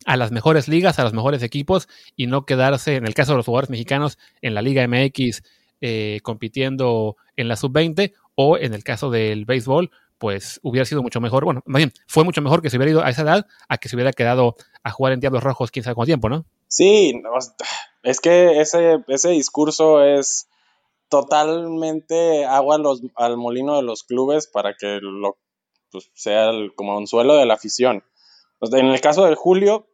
[0.07, 3.39] a las mejores ligas, a los mejores equipos, y no quedarse, en el caso de
[3.39, 5.43] los jugadores mexicanos, en la Liga MX
[5.81, 11.21] eh, compitiendo en la sub-20, o en el caso del béisbol, pues hubiera sido mucho
[11.21, 11.45] mejor.
[11.45, 13.89] Bueno, más bien, fue mucho mejor que se hubiera ido a esa edad a que
[13.89, 16.45] se hubiera quedado a jugar en Diablos Rojos quién sabe cuánto tiempo, ¿no?
[16.69, 17.13] Sí,
[18.03, 20.49] es que ese, ese discurso es
[21.09, 22.81] totalmente agua
[23.17, 25.37] al molino de los clubes para que lo
[25.91, 28.05] pues, sea el, como un suelo de la afición.
[28.61, 29.89] en el caso de Julio,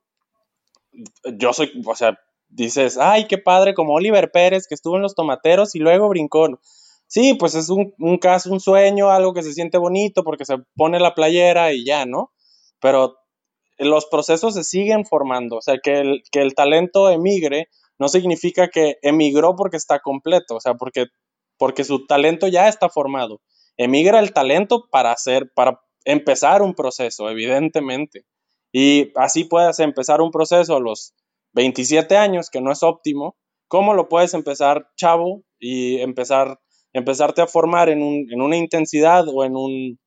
[1.36, 5.14] yo soy, o sea, dices, ay, qué padre, como Oliver Pérez, que estuvo en los
[5.14, 6.48] tomateros y luego brincó.
[7.06, 11.00] Sí, pues es un, caso, un sueño, algo que se siente bonito porque se pone
[11.00, 12.32] la playera y ya, ¿no?
[12.80, 13.16] Pero
[13.78, 18.68] los procesos se siguen formando, o sea, que el, que el talento emigre no significa
[18.68, 21.06] que emigró porque está completo, o sea, porque,
[21.56, 23.40] porque su talento ya está formado.
[23.76, 28.24] Emigra el talento para hacer, para empezar un proceso, evidentemente.
[28.72, 31.14] Y así puedes empezar un proceso a los
[31.52, 33.36] 27 años, que no es óptimo.
[33.66, 36.58] ¿Cómo lo puedes empezar chavo y empezar
[36.92, 39.98] empezarte a formar en, un, en una intensidad o en, un,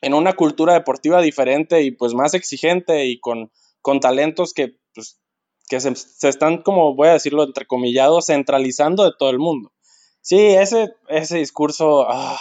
[0.00, 5.20] en una cultura deportiva diferente y pues más exigente y con, con talentos que, pues,
[5.68, 9.72] que se, están, como voy a decirlo, entrecomillados, centralizando de todo el mundo.
[10.20, 12.38] Sí, ese, ese discurso, ah,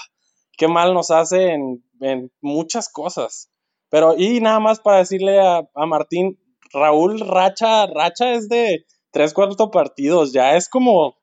[0.58, 3.52] qué mal nos hace en, en, muchas cosas.
[3.90, 6.40] Pero, y nada más para decirle a, a Martín,
[6.74, 11.16] Raúl Racha, Racha es de tres, cuatro partidos, ya es como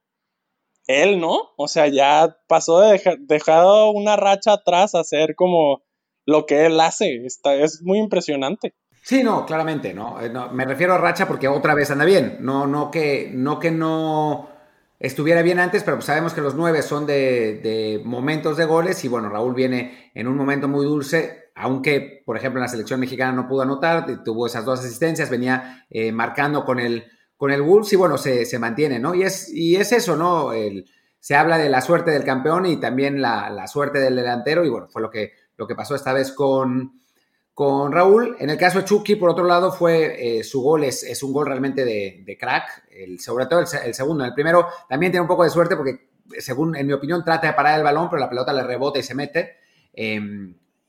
[0.87, 1.51] él, ¿no?
[1.57, 5.83] O sea, ya pasó de dejar dejado una racha atrás a ser como
[6.27, 7.25] lo que él hace.
[7.25, 8.75] Está, es muy impresionante.
[9.03, 10.21] Sí, no, claramente, ¿no?
[10.21, 10.51] Eh, ¿no?
[10.51, 12.39] Me refiero a racha porque otra vez anda bien.
[12.41, 14.49] No, no que no, que no
[14.99, 19.09] estuviera bien antes, pero sabemos que los nueve son de, de, momentos de goles y
[19.09, 23.33] bueno, Raúl viene en un momento muy dulce, aunque por ejemplo en la selección mexicana
[23.33, 27.05] no pudo anotar, tuvo esas dos asistencias, venía eh, marcando con el,
[27.37, 29.15] con el Wolves y bueno, se, se, mantiene, ¿no?
[29.15, 30.51] Y es, y es eso, ¿no?
[31.21, 34.69] Se habla de la suerte del campeón y también la, la, suerte del delantero y
[34.69, 37.01] bueno, fue lo que, lo que pasó esta vez con,
[37.55, 38.37] con Raúl.
[38.41, 41.33] En el caso de Chucky, por otro lado, fue eh, su gol es, es, un
[41.33, 44.25] gol realmente de, de crack, el, sobre todo el, segundo.
[44.25, 47.53] El primero también tiene un poco de suerte porque, según en mi opinión, trata de
[47.55, 49.57] parar el balón, pero la pelota le rebota y se mete.
[49.93, 50.21] Eh,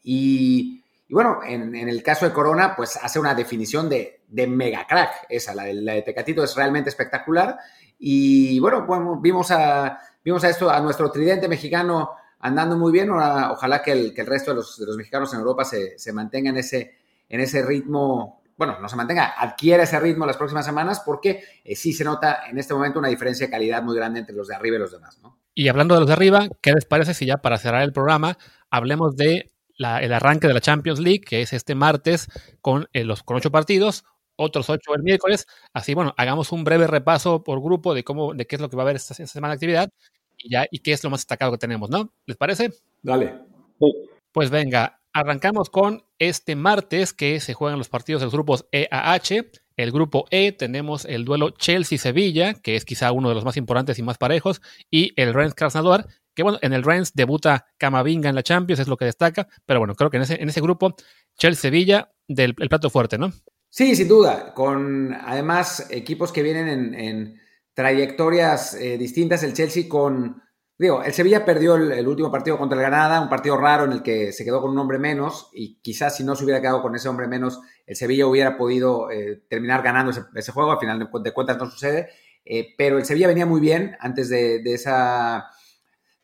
[0.07, 5.25] y bueno, en, en, el caso de Corona, pues hace una definición de, mega crack.
[5.29, 7.57] Esa, la la de, Tecatito es realmente espectacular.
[7.97, 8.85] Y bueno,
[9.19, 13.09] vimos, a, vimos a esto, a nuestro tridente mexicano andando muy bien.
[13.09, 16.57] Ojalá que el, resto de los, de los, mexicanos en Europa se, se mantenga en
[16.57, 16.95] ese,
[17.29, 18.43] en ese ritmo.
[18.57, 22.43] Bueno, no se mantenga, adquiera ese ritmo las próximas semanas porque eh, sí se nota
[22.49, 24.91] en este momento una diferencia de calidad muy grande entre los de arriba y los
[24.91, 25.37] demás, ¿no?
[25.53, 28.37] Y hablando de los de arriba, ¿qué les parece si ya para cerrar el programa
[28.69, 32.27] hablemos de la, el arranque de la Champions League, que es este martes
[32.61, 34.03] con, eh, los, con ocho partidos,
[34.35, 35.47] otros ocho el miércoles.
[35.73, 38.75] Así, bueno, hagamos un breve repaso por grupo de cómo, de qué es lo que
[38.75, 39.89] va a haber esta, esta semana de actividad
[40.37, 42.13] y ya, y qué es lo más destacado que tenemos, ¿no?
[42.25, 42.71] ¿Les parece?
[43.01, 43.39] Dale.
[43.79, 43.93] Sí.
[44.31, 48.87] Pues venga, arrancamos con este martes que se juegan los partidos de los grupos E
[48.91, 49.49] a H.
[49.77, 53.97] El grupo E tenemos el duelo Chelsea-Sevilla, que es quizá uno de los más importantes
[53.99, 54.61] y más parejos,
[54.91, 58.87] y el Rennes Krasnodar, que bueno, en el Rennes debuta Camavinga en la Champions, es
[58.87, 60.95] lo que destaca, pero bueno, creo que en ese, en ese grupo,
[61.37, 63.31] Chelsea-Sevilla del el plato fuerte, ¿no?
[63.69, 67.41] Sí, sin duda, con además equipos que vienen en,
[67.73, 70.41] trayectorias eh, distintas, el Chelsea con,
[70.77, 74.01] digo, el Sevilla perdió el, último partido contra el Granada, un partido raro en el
[74.01, 76.95] que se quedó con un hombre menos y quizás si no se hubiera quedado con
[76.95, 81.33] ese hombre menos, el Sevilla hubiera podido eh, terminar ganando ese, juego, al final de,
[81.33, 82.07] cuentas no sucede,
[82.45, 85.49] eh, pero el Sevilla venía muy bien antes de esa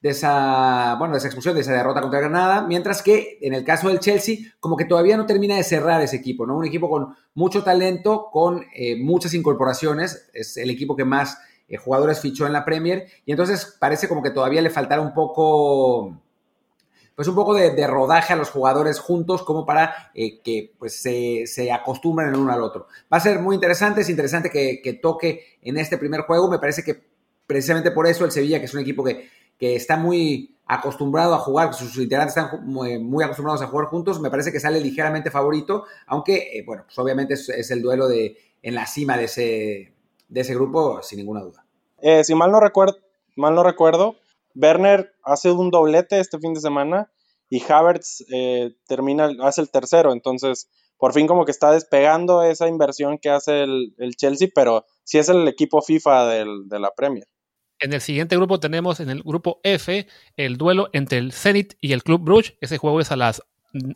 [0.02, 3.64] de esa, bueno, de esa expulsión, de esa derrota contra Granada, mientras que en el
[3.64, 6.58] caso del Chelsea, como que todavía no termina de cerrar ese equipo, ¿no?
[6.58, 11.38] Un equipo con mucho talento, con eh, muchas incorporaciones, es el equipo que más
[11.68, 15.14] eh, jugadores fichó en la Premier, y entonces parece como que todavía le faltará un
[15.14, 16.20] poco,
[17.16, 21.46] pues un poco de, rodaje a los jugadores juntos como para eh, que pues se,
[21.46, 22.88] se, acostumbren el uno al otro.
[23.14, 26.58] Va a ser muy interesante, es interesante que, que toque en este primer juego, me
[26.58, 27.04] parece que
[27.46, 29.30] precisamente por eso el Sevilla, que es un equipo que
[29.62, 34.32] que está muy acostumbrado a jugar, sus integrantes están muy, acostumbrados a jugar juntos, me
[34.32, 38.36] parece que sale ligeramente favorito, aunque, eh, bueno, pues obviamente es, es, el duelo de,
[38.64, 39.94] en la cima de ese,
[40.28, 41.64] de ese grupo, sin ninguna duda.
[42.00, 42.98] Eh, si mal no, recuerdo,
[43.36, 44.16] mal no recuerdo,
[44.56, 47.12] Werner hace un doblete este fin de semana
[47.48, 52.68] y Havertz eh, termina, hace el tercero, entonces por fin como que está despegando esa
[52.68, 56.90] inversión que hace el, el Chelsea, pero sí es el equipo FIFA del, de la
[56.96, 57.28] Premier.
[57.82, 61.94] En el siguiente grupo tenemos en el grupo F el duelo entre el Zenit y
[61.94, 62.56] el Club Brugge.
[62.62, 63.42] Ese juego es a las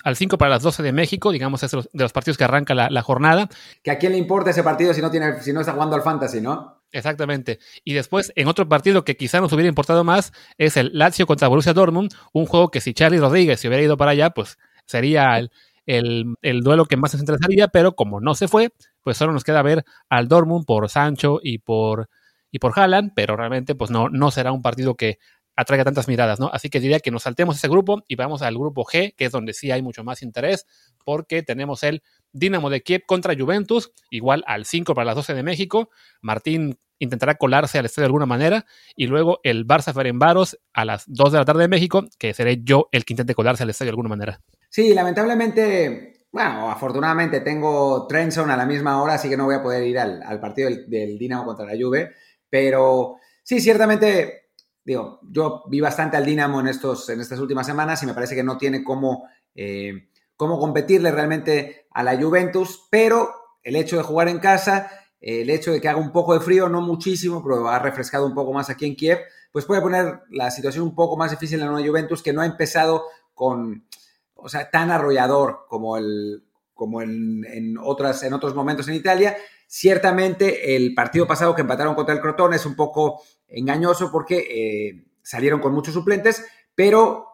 [0.04, 2.89] al 5 para las 12 de México, digamos, es de los partidos que arranca la,
[2.89, 3.50] la, jornada.
[3.84, 6.02] Que a quién le importa ese partido si no, tiene, si no está jugando al
[6.02, 6.82] fantasy, ¿no?
[6.91, 7.60] Exactamente.
[7.84, 11.50] Y después, en otro partido que quizá nos hubiera importado más, es el Lazio contra
[11.50, 15.38] Borussia Dortmund, un juego que si Charlie Rodríguez se hubiera ido para allá, pues sería
[15.38, 15.52] el,
[15.86, 18.71] el, el duelo que más nos interesaría, pero como no se fue,
[19.02, 22.10] pues solo nos queda ver al Dortmund por Sancho y por
[22.56, 25.20] y por Haaland, pero realmente pues no, no será un partido que
[25.58, 26.50] atraiga tantas miradas, ¿no?
[26.54, 29.32] Así que diría que nos saltemos ese grupo y vamos al grupo G, que es
[29.34, 30.65] donde sí hay mucho más interés,
[31.04, 35.44] porque tenemos el Dinamo de Kiev contra Juventus, igual al 5 para las 12 de
[35.44, 35.89] México.
[36.22, 38.65] Martín intentará colarse al estadio de alguna manera,
[38.96, 42.62] y luego el Barça Ferenbaros a las 2 de la tarde de México, que seré
[42.63, 44.39] yo el que intente colarse al estadio de alguna manera.
[44.70, 49.62] Sí, lamentablemente, bueno, afortunadamente tengo Trenson a la misma hora, así que no voy a
[49.62, 52.13] poder ir al, partido del, del Dinamo contra la Juve
[52.49, 54.49] pero sí, ciertamente,
[54.84, 58.36] digo, yo vi bastante al Dinamo en, estos, en estas últimas semanas y me parece
[58.36, 64.03] que no tiene cómo, eh, cómo competirle realmente a la Juventus, pero el hecho de
[64.03, 67.67] jugar en casa, el hecho de que haga un poco de frío, no muchísimo, pero
[67.67, 69.19] ha refrescado un poco más aquí en Kiev,
[69.51, 72.45] pues puede poner la situación un poco más difícil en la Juventus, que no ha
[72.45, 73.88] empezado con,
[74.36, 79.38] o sea, tan arrollador como, el, como en, otras, en otros momentos en Italia.
[79.67, 85.08] Ciertamente el partido pasado que empataron contra el Crotone es un poco engañoso porque eh,
[85.21, 87.28] salieron con muchos suplentes, pero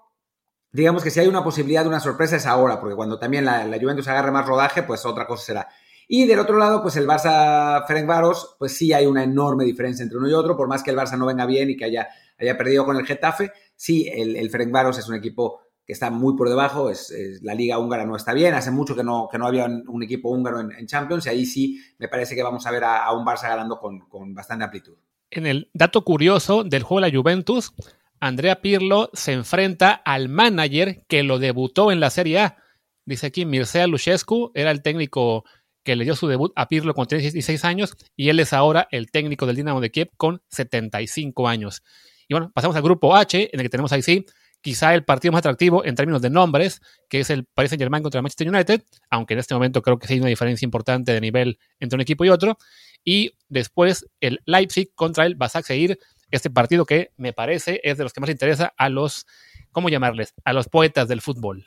[0.72, 3.67] digamos que si hay una posibilidad de una sorpresa es ahora, porque cuando también la,
[3.80, 5.67] Juventus agarre más rodaje, pues otra cosa será.
[6.08, 10.17] Y del otro lado, pues el Barça Ferencváros, pues sí hay una enorme diferencia entre
[10.17, 12.58] uno y otro, por más que el Barça no venga bien y que haya, haya
[12.58, 15.62] perdido con el Getafe, sí, el, el Ferencváros es un equipo
[15.94, 19.28] está muy por debajo, es, la liga húngara no está bien, hace mucho que no,
[19.32, 22.66] que no había un, equipo húngaro en, Champions y ahí sí me parece que vamos
[22.66, 24.96] a ver a, un Barça ganando con, con bastante amplitud.
[25.30, 27.74] En el dato curioso del juego de la Juventus,
[28.20, 32.58] Andrea Pirlo se enfrenta al manager que lo debutó en la Serie A.
[33.06, 35.44] Dice aquí, Mircea Luchescu era el técnico
[35.84, 39.10] que le dio su debut a Pirlo con 36 años y él es ahora el
[39.10, 41.82] técnico del Dinamo de Kiev con 75 años.
[42.28, 44.26] Y bueno, pasamos al grupo H, en el que tenemos ahí sí,
[44.62, 48.04] quizá el partido más atractivo en términos de nombres, que es el Paris Saint Germain
[48.04, 51.12] contra el Manchester United, aunque en este momento creo que sí hay una diferencia importante
[51.12, 52.58] de nivel entre un equipo y otro.
[53.04, 58.04] Y después el Leipzig contra el Basak Seir, este partido que me parece es de
[58.04, 59.26] los que más interesa a los,
[59.71, 60.34] ¿cómo llamarles?
[60.45, 61.65] A los poetas del fútbol.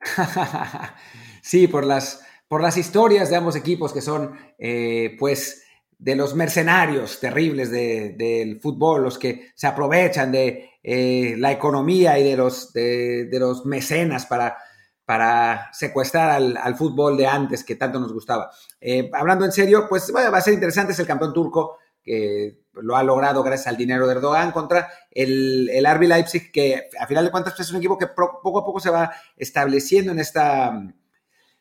[1.42, 5.65] sí, por las, por las historias de ambos equipos que son, eh, pues,
[5.98, 12.24] de los mercenarios terribles del fútbol, los que se aprovechan de eh, la economía y
[12.24, 14.58] de los, de, los mecenas para,
[15.04, 18.50] para secuestrar al, fútbol de antes que tanto nos gustaba.
[18.80, 22.96] Eh, hablando en serio, pues va a ser interesante, es el campeón turco que lo
[22.96, 27.24] ha logrado gracias al dinero de Erdogan contra el, el RB Leipzig, que a final
[27.24, 30.72] de cuentas pues, es un equipo que poco a poco se va estableciendo en esta,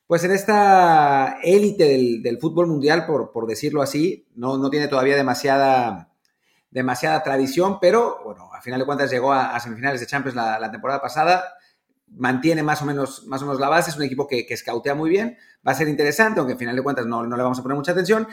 [0.07, 1.85] pues en esta élite
[2.21, 4.27] del, fútbol mundial, por, por decirlo así.
[4.35, 6.11] No, no, tiene todavía demasiada,
[6.69, 11.01] demasiada tradición, pero bueno, a final de cuentas llegó a, semifinales de Champions la, temporada
[11.01, 11.55] pasada.
[12.07, 14.93] Mantiene más o, menos, más o menos la base, es un equipo que, que escautea
[14.93, 15.37] muy bien,
[15.67, 17.75] va a ser interesante, aunque a final de cuentas no, no le vamos a poner
[17.75, 18.27] mucha atención.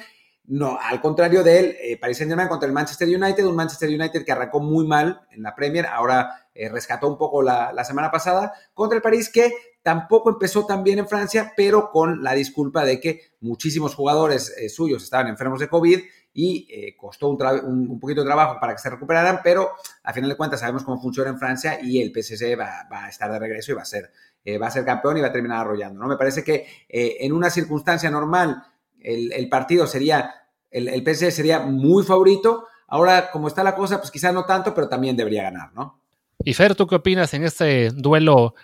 [0.45, 4.25] No, al contrario de él, eh, Paris Saint-Germain contra el Manchester United, un Manchester United
[4.25, 8.53] que arrancó muy mal en la Premier, ahora eh, rescató un poco la, semana pasada,
[8.75, 9.53] contra el París que
[9.83, 14.69] tampoco empezó tan bien en Francia, pero con la disculpa de que muchísimos jugadores eh,
[14.69, 16.01] suyos estaban enfermos de COVID
[16.35, 20.61] y costó un, poquito de trabajo para que se recuperaran, pero a final de cuentas
[20.61, 23.83] sabemos cómo funciona en Francia y el PSG va, a estar de regreso y va
[23.83, 24.11] a ser,
[24.59, 26.01] va a ser campeón y va a terminar arrollando.
[26.01, 26.09] ¿no?
[26.09, 28.65] Me parece que en una circunstancia normal
[29.05, 30.35] el, partido sería,
[30.71, 32.67] el, el PSG sería muy favorito.
[32.89, 36.01] Ahora, como está la cosa, pues quizás no tanto, pero también debería ganar, ¿no?
[36.45, 38.55] Y Fer, ¿tú qué opinas en este duelo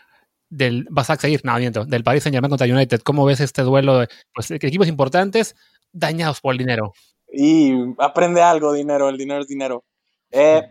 [0.50, 3.00] del vas a seguir, no, del Paris Saint Germain contra United?
[3.02, 5.56] ¿Cómo ves este duelo de pues, equipos importantes
[5.92, 6.92] dañados por el dinero?
[7.32, 9.84] Y aprende algo, dinero, el dinero es dinero.
[10.30, 10.62] Eh,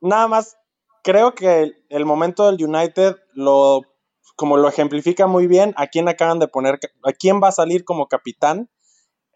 [0.00, 0.56] nada más,
[1.02, 3.82] creo que el momento del United lo,
[4.36, 7.84] como lo ejemplifica muy bien, a quién acaban de poner, a quién va a salir
[7.84, 8.68] como capitán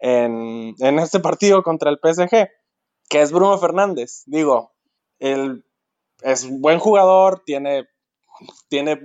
[0.01, 2.49] en, este partido contra el PSG,
[3.09, 4.23] que es Bruno Fernández.
[4.25, 4.73] Digo,
[5.19, 5.65] él
[6.21, 7.87] es un buen jugador, tiene,
[8.69, 8.99] tiene,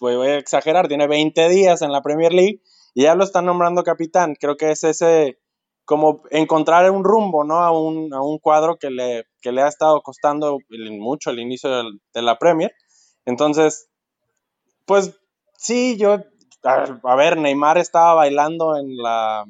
[0.00, 2.60] voy a exagerar, tiene 20 días en la Premier League
[2.94, 4.34] y ya lo están nombrando capitán.
[4.38, 5.38] Creo que es ese,
[5.84, 7.58] como encontrar un rumbo, ¿no?
[7.58, 10.58] A un, a un cuadro que le, que le ha estado costando
[10.98, 12.72] mucho el inicio de la Premier.
[13.24, 13.88] Entonces,
[14.86, 15.18] pues
[15.56, 16.18] sí, yo,
[16.62, 19.44] a ver, Neymar estaba bailando en la,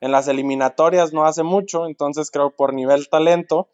[0.00, 3.68] en las eliminatorias no hace mucho, entonces creo por nivel talento,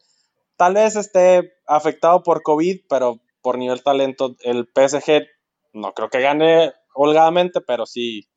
[0.55, 5.27] tal vez esté afectado por COVID, pero por nivel talento el PSG
[5.73, 8.27] no creo que gane holgadamente, pero sí,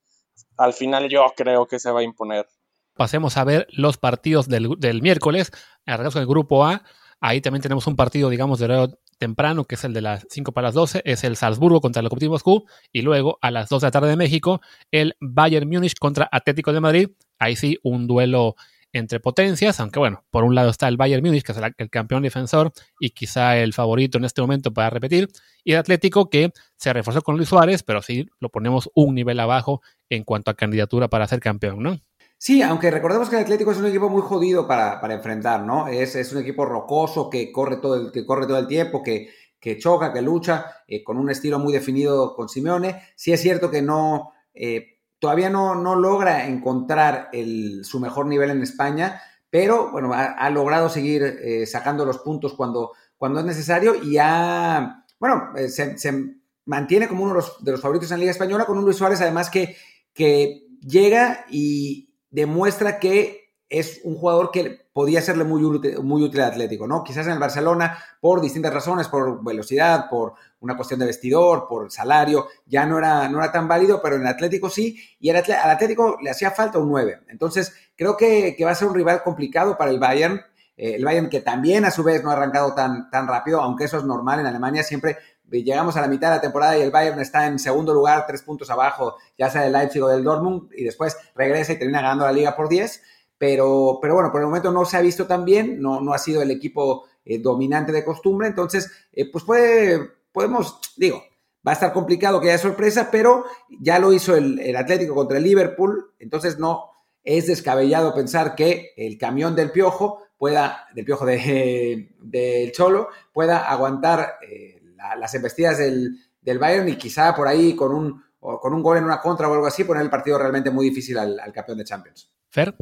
[0.56, 2.46] al final yo creo que se va a imponer.
[2.94, 5.50] Pasemos a ver los partidos del, del miércoles,
[5.84, 6.82] arrancamos con el grupo A,
[7.20, 10.68] ahí también tenemos un partido, digamos, de temprano, que es el de las 5 para
[10.68, 13.87] las 12, es el Salzburgo contra el Lokomotiv Moscú, y luego a las 2 de
[13.87, 14.60] la tarde de México,
[14.90, 17.08] el Bayern Múnich contra Atlético de Madrid,
[17.38, 18.54] ahí sí un duelo
[18.94, 22.22] entre potencias, aunque bueno, por un lado está el Bayern Múnich, que es el, campeón
[22.22, 25.28] defensor y quizá el favorito en este momento para repetir,
[25.64, 29.40] y el Atlético que se reforzó con Luis Suárez, pero sí lo ponemos un nivel
[29.40, 31.98] abajo en cuanto a candidatura para ser campeón, ¿no?
[32.38, 35.88] Sí, aunque recordemos que el Atlético es un equipo muy jodido para, enfrentar, ¿no?
[35.88, 39.30] Es, es, un equipo rocoso que corre todo el, que corre todo el tiempo, que,
[39.58, 43.02] que choca, que lucha, eh, con un estilo muy definido con Simeone.
[43.16, 44.93] Sí es cierto que no, eh,
[45.25, 50.90] todavía no, no logra encontrar el, su mejor nivel en España, pero bueno, ha, logrado
[50.90, 57.08] seguir eh, sacando los puntos cuando, cuando es necesario y ha, bueno, se, se, mantiene
[57.08, 59.22] como uno de los, de los, favoritos en la Liga Española con un Luis Suárez
[59.22, 59.79] además que,
[60.12, 65.60] que llega y demuestra que es un jugador que podía serle muy
[66.02, 67.02] muy útil al Atlético, ¿no?
[67.02, 71.90] Quizás en el Barcelona, por distintas razones, por velocidad, por una cuestión de vestidor, por
[71.90, 75.36] salario, ya no era, no era tan válido, pero en el Atlético sí, y al
[75.36, 77.22] Atlético le hacía falta un 9.
[77.28, 80.40] Entonces, creo que, va a ser un rival complicado para el Bayern.
[80.76, 83.84] Eh, el Bayern que también a su vez no ha arrancado tan, tan rápido, aunque
[83.84, 85.18] eso es normal en Alemania, siempre
[85.50, 88.42] llegamos a la mitad de la temporada y el Bayern está en segundo lugar, tres
[88.42, 92.24] puntos abajo, ya sea del Leipzig o del Dortmund, y después regresa y termina ganando
[92.24, 93.02] la liga por 10.
[93.38, 96.18] Pero, pero bueno, por el momento no se ha visto tan bien, no, no ha
[96.18, 101.22] sido el equipo eh, dominante de costumbre, entonces, eh, pues puede, podemos, digo,
[101.66, 103.44] va a estar complicado que haya sorpresa, pero
[103.80, 106.90] ya lo hizo el, Atlético contra el Liverpool, entonces no
[107.22, 113.70] es descabellado pensar que el camión del Piojo pueda, del Piojo de, del Cholo, pueda
[113.70, 114.82] aguantar eh,
[115.16, 119.04] las embestidas del, del, Bayern y quizá por ahí con un, con un gol en
[119.04, 121.85] una contra o algo así poner el partido realmente muy difícil al, al campeón de
[121.85, 122.30] Champions.
[122.50, 122.74] Fer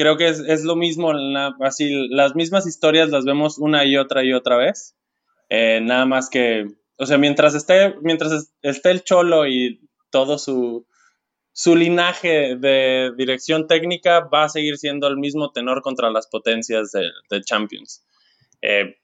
[0.00, 1.12] creo que es, lo mismo,
[1.60, 4.96] así las mismas historias las vemos una y otra y otra vez.
[5.50, 10.86] Eh, nada más que, o sea, mientras esté, mientras esté el Cholo y todo su,
[11.52, 16.92] su linaje de dirección técnica va a seguir siendo el mismo tenor contra las potencias
[16.92, 18.02] de, Champions.
[18.62, 18.96] Eh,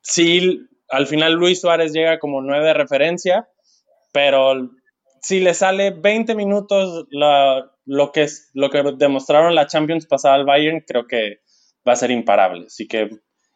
[0.00, 0.60] sí,
[0.90, 3.48] al final Luis Suárez llega como nueve de referencia,
[4.12, 4.70] pero
[5.22, 7.08] si le sale 20 minutos
[7.90, 11.40] lo, que es, lo que demostraron la Champions pasada al Bayern, creo que
[11.86, 12.66] va a ser imparable.
[12.66, 13.10] Así que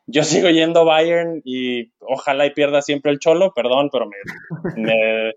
[0.06, 4.10] yo sigo yendo Bayern y ojalá y pierda siempre el Cholo, perdón, pero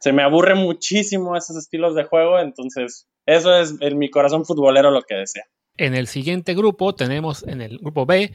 [0.00, 4.90] se me aburre muchísimo esos estilos de juego, entonces eso es en mi corazón futbolero
[4.90, 5.44] lo que desea.
[5.76, 8.32] En el siguiente grupo tenemos en el grupo B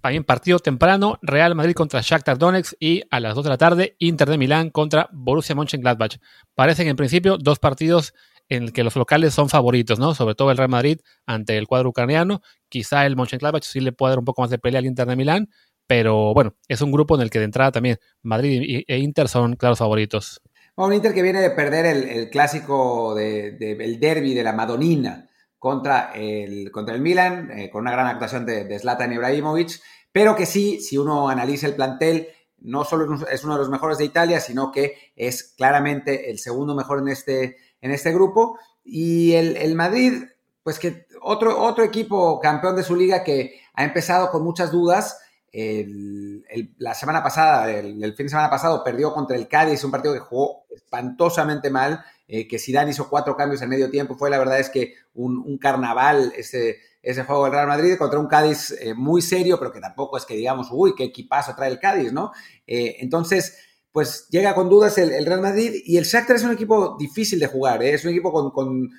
[0.00, 3.96] también partido temprano, Real Madrid contra Shakhtar Donetsk y a las 2 de la tarde
[3.98, 6.16] Inter de Milán contra Borussia Mönchengladbach.
[6.54, 8.14] Parecen en principio dos partidos
[8.56, 10.14] en el que los locales son favoritos, ¿no?
[10.14, 12.42] Sobre todo el Real Madrid ante el cuadro ucraniano.
[12.68, 15.16] Quizá el Mönchengladbach sí le pueda dar un poco más de pelea al Inter de
[15.16, 15.48] Milán,
[15.86, 19.56] pero bueno, es un grupo en el que de entrada también Madrid e Inter son
[19.56, 20.42] claros favoritos.
[20.76, 25.28] Un Inter que viene de perder el, clásico del de, derby de la Madonina
[25.58, 29.80] contra el, contra el Milan, eh, con una gran actuación de, de Zlatan Ibrahimovic,
[30.12, 32.28] pero que sí, si uno analiza el plantel,
[32.58, 36.74] no solo es uno de los mejores de Italia, sino que es claramente el segundo
[36.74, 38.58] mejor en este, en este grupo.
[38.82, 40.24] Y el, Madrid,
[40.62, 45.18] pues que otro, otro equipo campeón de su liga que ha empezado con muchas dudas.
[45.52, 50.14] la semana pasada, el, el, fin de semana pasado, perdió contra el Cádiz, un partido
[50.14, 52.02] que jugó espantosamente mal.
[52.34, 55.58] Eh, que Zidane hizo cuatro cambios en medio tiempo, fue la verdad es que un,
[55.58, 59.80] carnaval ese, ese juego del Real Madrid contra un Cádiz eh, muy serio, pero que
[59.80, 62.32] tampoco es que digamos, uy, qué equipazo trae el Cádiz, ¿no?
[62.66, 63.58] Eh, entonces,
[63.92, 67.46] pues llega con dudas el, Real Madrid y el Shakhtar es un equipo difícil de
[67.46, 68.90] jugar, es un equipo con, con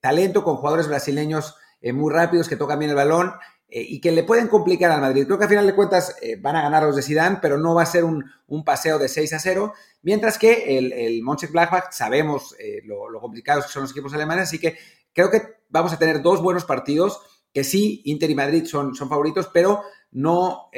[0.00, 1.56] talento, con jugadores brasileños
[1.92, 3.32] muy rápidos que tocan bien el balón
[3.74, 5.24] eh, y que le pueden complicar al Madrid.
[5.24, 7.74] Creo que al final de cuentas eh, van a ganar los de Zidane, pero no
[7.74, 8.22] va a ser un,
[8.66, 13.72] paseo de 6 a 0, mientras que el, el Blackback sabemos eh, lo, complicados que
[13.72, 14.76] son los equipos alemanes, así que
[15.14, 17.22] creo que vamos a tener dos buenos partidos,
[17.54, 19.80] que sí, Inter y Madrid son favoritos, pero
[20.12, 20.70] no,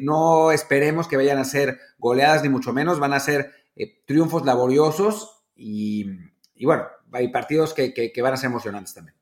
[0.00, 3.52] no esperemos que vayan a ser goleadas ni mucho menos, van a ser
[4.06, 6.04] triunfos laboriosos y,
[6.60, 9.16] bueno, hay partidos que van a ser emocionantes también.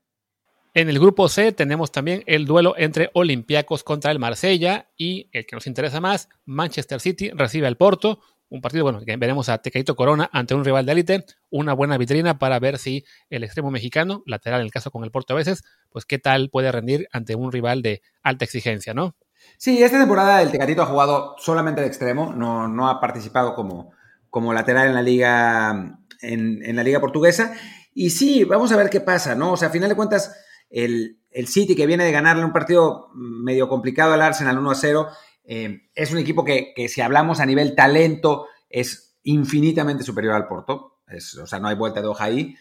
[0.73, 5.47] En el grupo C tenemos también el duelo entre Olympiacos contra el Marsella y el
[5.47, 9.57] que nos interesa más, Manchester City recibe al Porto, un partido bueno que veremos a
[9.57, 13.71] Tecaito Corona ante un rival de élite, una buena vitrina para ver si el extremo
[13.71, 17.07] mexicano, lateral en el caso con el Porto a veces, pues qué tal puede rendir
[17.11, 19.15] ante un rival de alta exigencia, ¿no?
[19.57, 23.91] Sí, esta temporada el Tecatito ha jugado solamente de extremo, no, no ha participado como,
[24.29, 27.53] como lateral en la liga en, en la liga portuguesa.
[27.93, 29.53] Y sí, vamos a ver qué pasa, ¿no?
[29.53, 30.35] O sea, a final de cuentas,
[30.69, 31.17] el,
[31.47, 35.07] City, que viene de ganarle un partido medio complicado al Arsenal 1 a 0,
[35.45, 40.99] eh, es un equipo que, si hablamos a nivel talento, es infinitamente superior al Porto.
[41.41, 42.55] o sea, no hay vuelta de hoja ahí.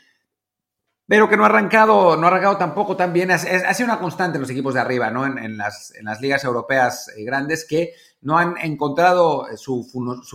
[1.08, 3.30] Pero que no ha arrancado, no ha arrancado tampoco tan bien.
[3.30, 5.24] Ha, sido una constante en los equipos de arriba, ¿no?
[5.24, 9.84] En, las, ligas europeas eh, grandes que no han encontrado su,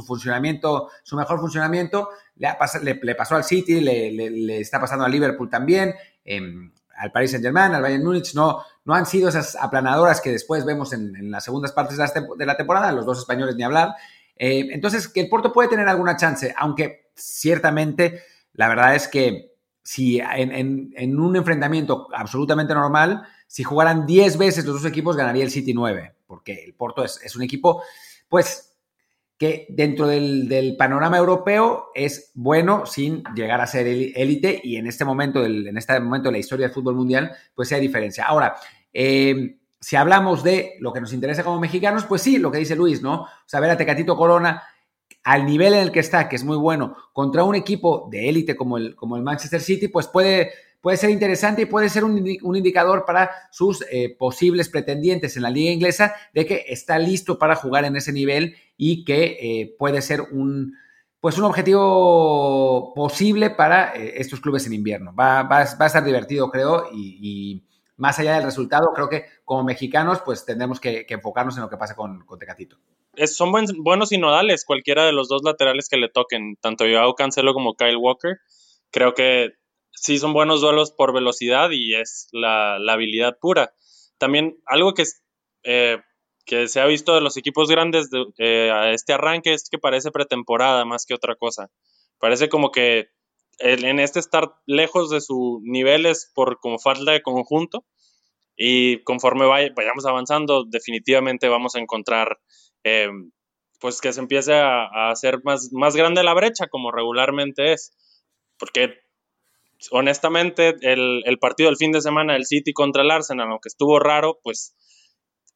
[0.07, 2.09] funcionamiento, su mejor funcionamiento.
[2.37, 2.55] Le,
[3.01, 5.93] le, pasó al City, le, está pasando al Liverpool también.
[6.23, 10.31] Em, al Paris Saint Germain, al Bayern Múnich, no, no han sido esas aplanadoras que
[10.31, 13.95] después vemos en, las segundas partes de la, temporada, los dos españoles ni hablar.
[14.37, 19.50] Eh, entonces, que el Porto puede tener alguna chance, aunque ciertamente la verdad es que
[19.83, 25.51] si en, un enfrentamiento absolutamente normal, si jugaran 10 veces los dos equipos, ganaría el
[25.51, 27.83] City 9, porque el Porto es, un equipo,
[28.29, 28.75] pues
[29.37, 35.03] que dentro del, panorama europeo es bueno sin llegar a ser élite y en este
[35.03, 38.25] momento, en este momento de la historia del fútbol mundial, pues hay diferencia.
[38.25, 38.55] Ahora,
[38.93, 42.75] eh, si hablamos de lo que nos interesa como mexicanos, pues sí, lo que dice
[42.75, 43.23] Luis, ¿no?
[43.23, 44.61] O sea, ver a Tecatito Corona
[45.23, 48.55] al nivel en el que está, que es muy bueno, contra un equipo de élite
[48.55, 50.51] como el, como el Manchester City, pues puede,
[50.81, 55.49] puede ser interesante y puede ser un, indicador para sus eh, posibles pretendientes en la
[55.49, 60.01] liga inglesa de que está listo para jugar en ese nivel y que eh, puede
[60.01, 60.75] ser un,
[61.19, 65.13] pues un objetivo posible para eh, estos clubes en invierno.
[65.13, 67.63] Va, va, a estar divertido, creo, y,
[67.97, 71.77] más allá del resultado, creo que como mexicanos, pues tendremos que, enfocarnos en lo que
[71.77, 72.77] pasa con, con Tecatito.
[73.27, 73.51] Son
[73.83, 77.75] buenos y nodales cualquiera de los dos laterales que le toquen, tanto Joao Cancelo como
[77.75, 78.37] Kyle Walker.
[78.91, 79.51] Creo que
[79.91, 83.73] sí son buenos duelos por velocidad y es la, habilidad pura.
[84.17, 85.03] También algo que,
[85.63, 85.99] eh,
[86.45, 90.11] que se ha visto de los equipos grandes eh, a este arranque es que parece
[90.11, 91.69] pretemporada más que otra cosa.
[92.19, 93.09] Parece como que
[93.59, 97.85] en este estar lejos de sus niveles por como falta de conjunto
[98.55, 102.39] y conforme vayamos avanzando definitivamente vamos a encontrar
[102.83, 103.09] eh,
[103.79, 107.97] pues que se empiece a, hacer más, más grande la brecha como regularmente es.
[108.57, 109.01] Porque
[109.89, 114.39] honestamente, el, partido del fin de semana del City contra el Arsenal, aunque estuvo raro,
[114.43, 114.75] pues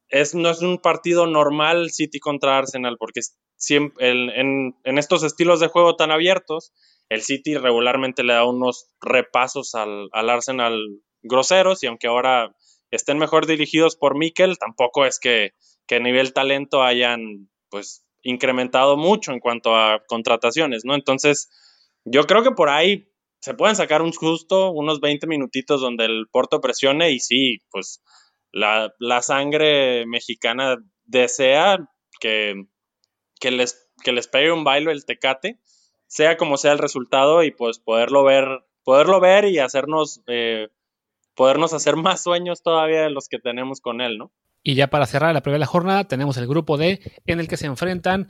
[0.08, 3.20] es, no es un partido normal City contra Arsenal, porque
[3.98, 6.72] en, estos estilos de juego tan abiertos,
[7.08, 10.76] el City regularmente le da unos repasos al, Arsenal
[11.22, 12.54] groseros, y aunque ahora
[12.90, 15.52] estén mejor dirigidos por Mikel, tampoco es que,
[15.86, 20.94] que a nivel talento hayan pues incrementado mucho en cuanto a contrataciones, ¿no?
[20.94, 21.48] Entonces,
[22.04, 23.08] yo creo que por ahí
[23.40, 28.02] se pueden sacar un justo, unos 20 minutitos donde el Porto presione y sí, pues
[28.50, 31.78] la, sangre mexicana desea
[32.20, 32.64] que,
[33.38, 35.60] que, les, que les pegue un bailo el tecate,
[36.06, 38.46] sea como sea el resultado y pues poderlo ver,
[38.82, 40.68] poderlo ver y hacernos, eh,
[41.36, 44.32] podernos hacer más sueños todavía de los que tenemos con él, ¿no?
[44.62, 47.66] Y ya para cerrar la primera jornada tenemos el grupo D en el que se
[47.66, 48.28] enfrentan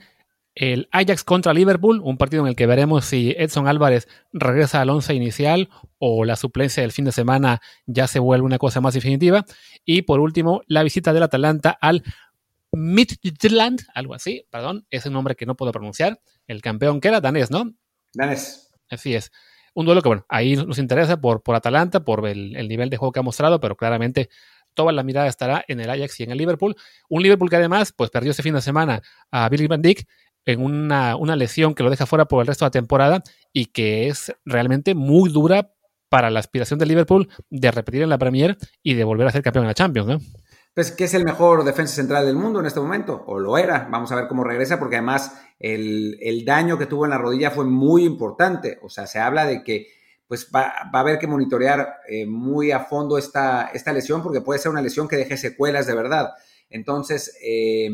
[0.53, 4.89] el Ajax contra Liverpool, un partido en el que veremos si Edson Álvarez regresa al
[4.89, 8.95] once inicial o la suplencia del fin de semana ya se vuelve una cosa más
[8.95, 9.45] definitiva.
[9.85, 12.03] Y por último, la visita del Atalanta al
[12.71, 16.19] Midtjylland, algo así, perdón, es un nombre que no puedo pronunciar.
[16.47, 17.73] El campeón que era danés, ¿no?
[18.13, 18.71] Danés.
[18.89, 19.31] Así es.
[19.77, 23.11] Un duelo que, bueno, ahí nos interesa por, por Atalanta, por el, nivel de juego
[23.11, 24.27] que ha mostrado, pero claramente
[24.73, 26.75] toda la mirada estará en el Ajax y en el Liverpool.
[27.09, 30.07] Un Liverpool que además, pues perdió este fin de semana a Billy Van Dijk,
[30.45, 33.21] en una, lesión que lo deja fuera por el resto de la temporada
[33.53, 35.71] y que es realmente muy dura
[36.09, 39.43] para la aspiración de Liverpool de repetir en la Premier y de volver a ser
[39.43, 40.07] campeón en la Champions.
[40.07, 40.19] ¿no?
[40.77, 43.87] Pues es el mejor defensa central del mundo en este momento, o lo era.
[43.89, 47.65] Vamos a ver cómo regresa, porque además el, daño que tuvo en la rodilla fue
[47.65, 48.77] muy importante.
[48.83, 49.87] O sea, se habla de que
[50.27, 54.59] pues va, a haber que monitorear eh, muy a fondo esta, esta lesión, porque puede
[54.59, 56.33] ser una lesión que deje secuelas de verdad.
[56.69, 57.89] Entonces, eh,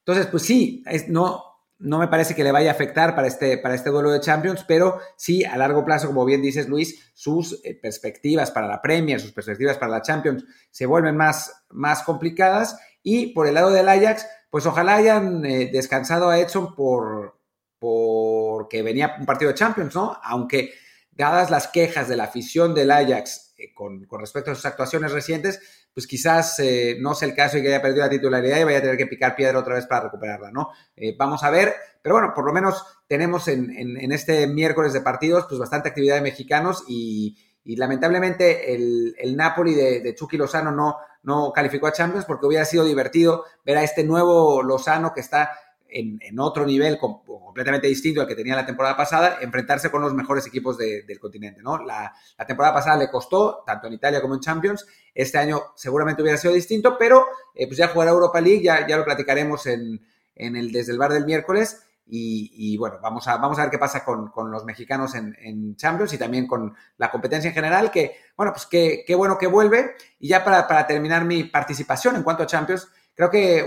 [0.00, 1.42] entonces pues sí, es, no,
[1.78, 4.64] no me parece que le vaya a afectar para este, para este duelo de Champions,
[4.66, 9.20] pero sí a largo plazo, como bien dices Luis, sus eh, perspectivas para la Premier,
[9.20, 12.78] sus perspectivas para la Champions se vuelven más, más complicadas.
[13.02, 17.38] Y por el lado del Ajax, pues ojalá hayan eh, descansado a Edson por
[17.78, 20.18] porque venía un partido de Champions, ¿no?
[20.22, 20.72] Aunque
[21.10, 23.43] dadas las quejas de la afición del Ajax
[23.74, 25.60] con, con respecto a sus actuaciones recientes,
[25.92, 28.78] pues quizás eh, no sea el caso y que haya perdido la titularidad y vaya
[28.78, 30.70] a tener que picar piedra otra vez para recuperarla, ¿no?
[30.96, 35.46] Eh, vamos a ver, pero bueno, por lo menos tenemos en, este miércoles de partidos
[35.48, 41.52] pues bastante actividad de mexicanos y, lamentablemente el, Napoli de, de, Chucky Lozano no, no
[41.52, 45.50] calificó a Champions porque hubiera sido divertido ver a este nuevo Lozano que está
[45.88, 50.46] en, otro nivel completamente distinto al que tenía la temporada pasada, enfrentarse con los mejores
[50.46, 51.62] equipos del continente.
[51.62, 51.78] ¿no?
[51.78, 52.12] La,
[52.46, 54.86] temporada pasada le costó, tanto en Italia como en Champions.
[55.14, 58.96] Este año seguramente hubiera sido distinto, pero eh, pues ya jugará Europa League, ya, ya
[58.96, 60.00] lo platicaremos en,
[60.34, 61.80] el Desde el Bar del miércoles.
[62.06, 66.18] Y, bueno, vamos a, vamos a ver qué pasa con, los mexicanos en, Champions y
[66.18, 69.94] también con la competencia en general, que bueno, pues qué, bueno que vuelve.
[70.18, 73.64] Y ya para, para terminar mi participación en cuanto a Champions, creo que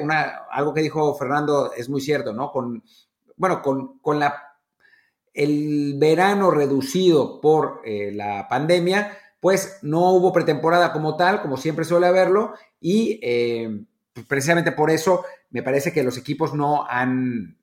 [0.52, 2.52] algo que dijo Fernando es muy cierto, ¿no?
[2.52, 2.84] Con,
[3.36, 4.58] bueno, con, la,
[5.34, 11.86] el verano reducido por eh, la pandemia, pues no hubo pretemporada como tal, como siempre
[11.86, 13.86] suele haberlo, y eh,
[14.28, 17.58] precisamente por eso me parece que los equipos no han,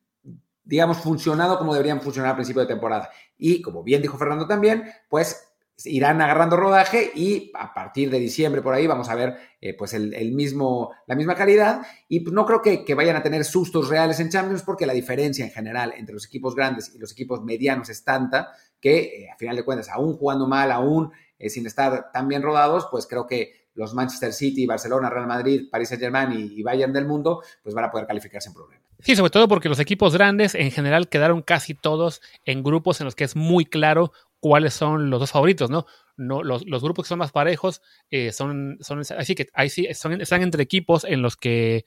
[0.64, 3.11] digamos, funcionado como deberían funcionar al principio de temporada.
[3.37, 5.54] Y como bien dijo Fernando también, pues
[5.85, 9.93] irán agarrando rodaje y a partir de diciembre por ahí vamos a ver eh, pues
[9.95, 14.20] el, mismo, la misma calidad y pues no creo que, vayan a tener sustos reales
[14.20, 17.89] en Champions porque la diferencia en general entre los equipos grandes y los equipos medianos
[17.89, 22.12] es tanta que eh, a final de cuentas aún jugando mal, aún eh, sin estar
[22.12, 26.33] tan bien rodados, pues creo que, los Manchester City, Barcelona, Real Madrid, Paris Saint Germain
[26.33, 28.83] y, Bayern del mundo, pues van a poder calificar sin problema.
[29.01, 33.07] Sí, sobre todo porque los equipos grandes en general quedaron casi todos en grupos en
[33.07, 34.12] los que es muy claro
[34.45, 35.86] cuáles son los dos favoritos, ¿no?
[36.18, 37.80] no los, grupos que son más parejos
[38.11, 38.76] eh, son,
[39.16, 41.86] así que ahí sí están entre equipos en los que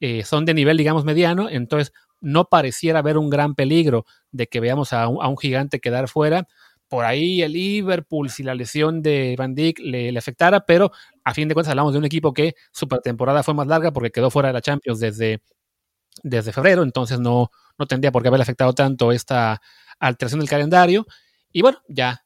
[0.00, 1.92] eh, son de nivel, digamos, mediano, entonces
[2.22, 6.48] no pareciera haber un gran peligro de que veamos a un, gigante quedar fuera.
[6.88, 10.92] Por ahí el Liverpool, si la lesión de Van Dijk le, afectara, pero
[11.22, 14.10] a fin de cuentas hablamos de un equipo que su temporada fue más larga porque
[14.10, 15.42] quedó fuera de la Champions desde,
[16.50, 19.60] febrero, entonces no, no tendría por qué haberle afectado tanto esta
[19.98, 21.04] alteración del calendario.
[21.52, 22.24] Y bueno, ya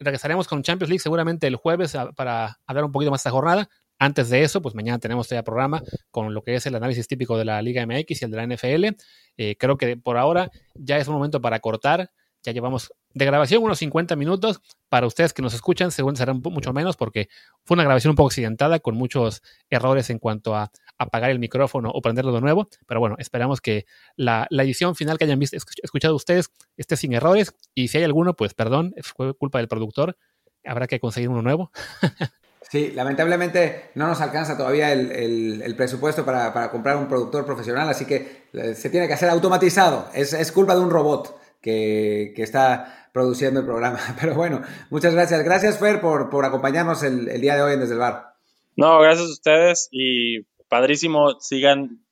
[0.00, 3.68] regresaremos con Champions League seguramente el jueves para hablar un poquito más de esta jornada.
[3.98, 7.36] Antes de eso, pues mañana tenemos ya programa con lo que es el análisis típico
[7.36, 8.96] de la Liga MX y el de la NFL.
[9.36, 12.10] Eh, creo que por ahora ya es un momento para cortar.
[12.42, 14.60] Ya llevamos de grabación unos 50 minutos.
[14.88, 17.28] Para ustedes que nos escuchan, según será mucho menos porque
[17.64, 20.72] fue una grabación un poco accidentada con muchos errores en cuanto a
[21.02, 22.68] apagar el micrófono o prenderlo de nuevo.
[22.86, 23.86] Pero bueno, esperamos que
[24.16, 27.54] la, la edición final que hayan visto, escuchado ustedes esté sin errores.
[27.74, 30.16] Y si hay alguno, pues perdón, fue culpa del productor.
[30.64, 31.70] Habrá que conseguir uno nuevo.
[32.72, 37.44] Sí, lamentablemente no nos alcanza todavía el, el, el presupuesto para, para, comprar un productor
[37.44, 40.08] profesional, así que eh, se tiene que hacer automatizado.
[40.14, 43.98] Es, es culpa de un robot que, que, está produciendo el programa.
[44.20, 45.44] Pero bueno, muchas gracias.
[45.44, 48.36] Gracias, Fer, por, por acompañarnos el, el, día de hoy en Desde el Bar.
[48.74, 51.38] No, gracias a ustedes y padrísimo.
[51.38, 52.02] Sigan,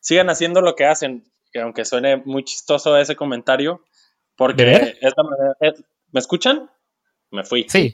[0.00, 3.84] sigan haciendo lo que hacen, que aunque suene muy chistoso ese comentario,
[4.36, 5.76] porque manera,
[6.12, 6.70] ¿Me escuchan?
[7.30, 7.66] Me fui.
[7.68, 7.92] Sí.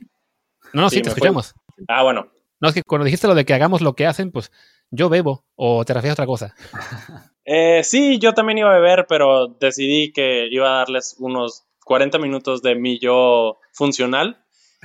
[0.73, 1.55] No, no, sí, sí te escuchamos.
[1.75, 1.85] Fui.
[1.89, 2.31] Ah, bueno.
[2.61, 4.53] No, es que cuando dijiste lo de que hagamos lo que hacen, pues
[4.93, 6.55] yo bebo o te refieres a otra cosa.
[7.45, 12.21] Eh, sí, yo también iba a beber, pero decidí que iba a darles unos 40
[12.21, 14.45] minutos de mi yo funcional.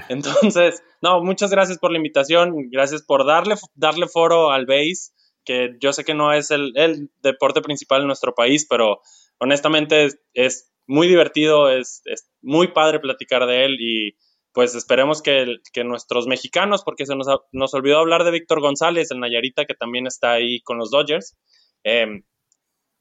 [0.09, 5.11] Entonces, no, muchas gracias por la invitación, gracias por darle, darle foro al base,
[5.47, 8.99] que yo sé que no es el, deporte principal en nuestro país, pero
[9.39, 12.03] honestamente es, muy divertido, es,
[12.41, 14.17] muy padre platicar de él y
[14.51, 19.09] pues esperemos que, que nuestros mexicanos, porque se nos, nos, olvidó hablar de Víctor González,
[19.11, 21.37] el Nayarita, que también está ahí con los Dodgers,
[21.83, 22.23] eh,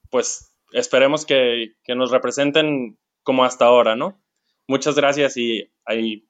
[0.09, 4.21] pues esperemos que, que, nos representen como hasta ahora, ¿no?
[4.67, 6.29] Muchas gracias y ahí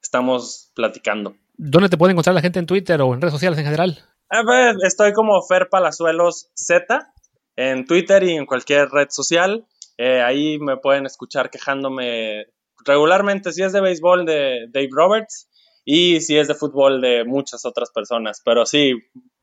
[0.00, 1.34] estamos platicando.
[1.54, 3.98] ¿Dónde te puede encontrar la gente en Twitter o en redes sociales en general?
[4.30, 7.12] A ver, estoy como Fer Palazuelos Z
[7.56, 9.66] en Twitter y en cualquier red social.
[9.96, 12.46] Eh, ahí me pueden escuchar quejándome
[12.84, 15.48] regularmente, si es de béisbol, de Dave Roberts
[15.84, 18.42] y si es de fútbol, de muchas otras personas.
[18.44, 18.92] Pero sí,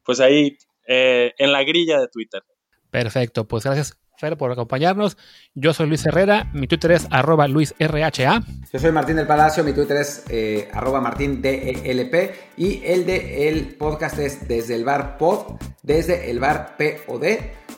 [0.03, 0.57] pues ahí
[0.87, 2.43] eh, en la grilla de Twitter.
[2.91, 5.17] Perfecto, pues gracias Fer por acompañarnos.
[5.53, 8.09] Yo soy Luis Herrera, mi Twitter es arroba luisrha.
[8.09, 12.15] Yo soy Martín del Palacio, mi Twitter es eh, arroba martindelp
[12.57, 17.25] y el de el podcast es desde el bar pod, desde el bar POD.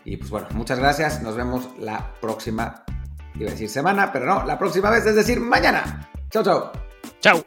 [0.05, 2.83] Y pues bueno, muchas gracias, nos vemos la próxima,
[3.35, 6.09] iba a decir semana, pero no, la próxima vez, es decir, mañana.
[6.29, 6.71] Chau, chau.
[7.19, 7.43] Chau.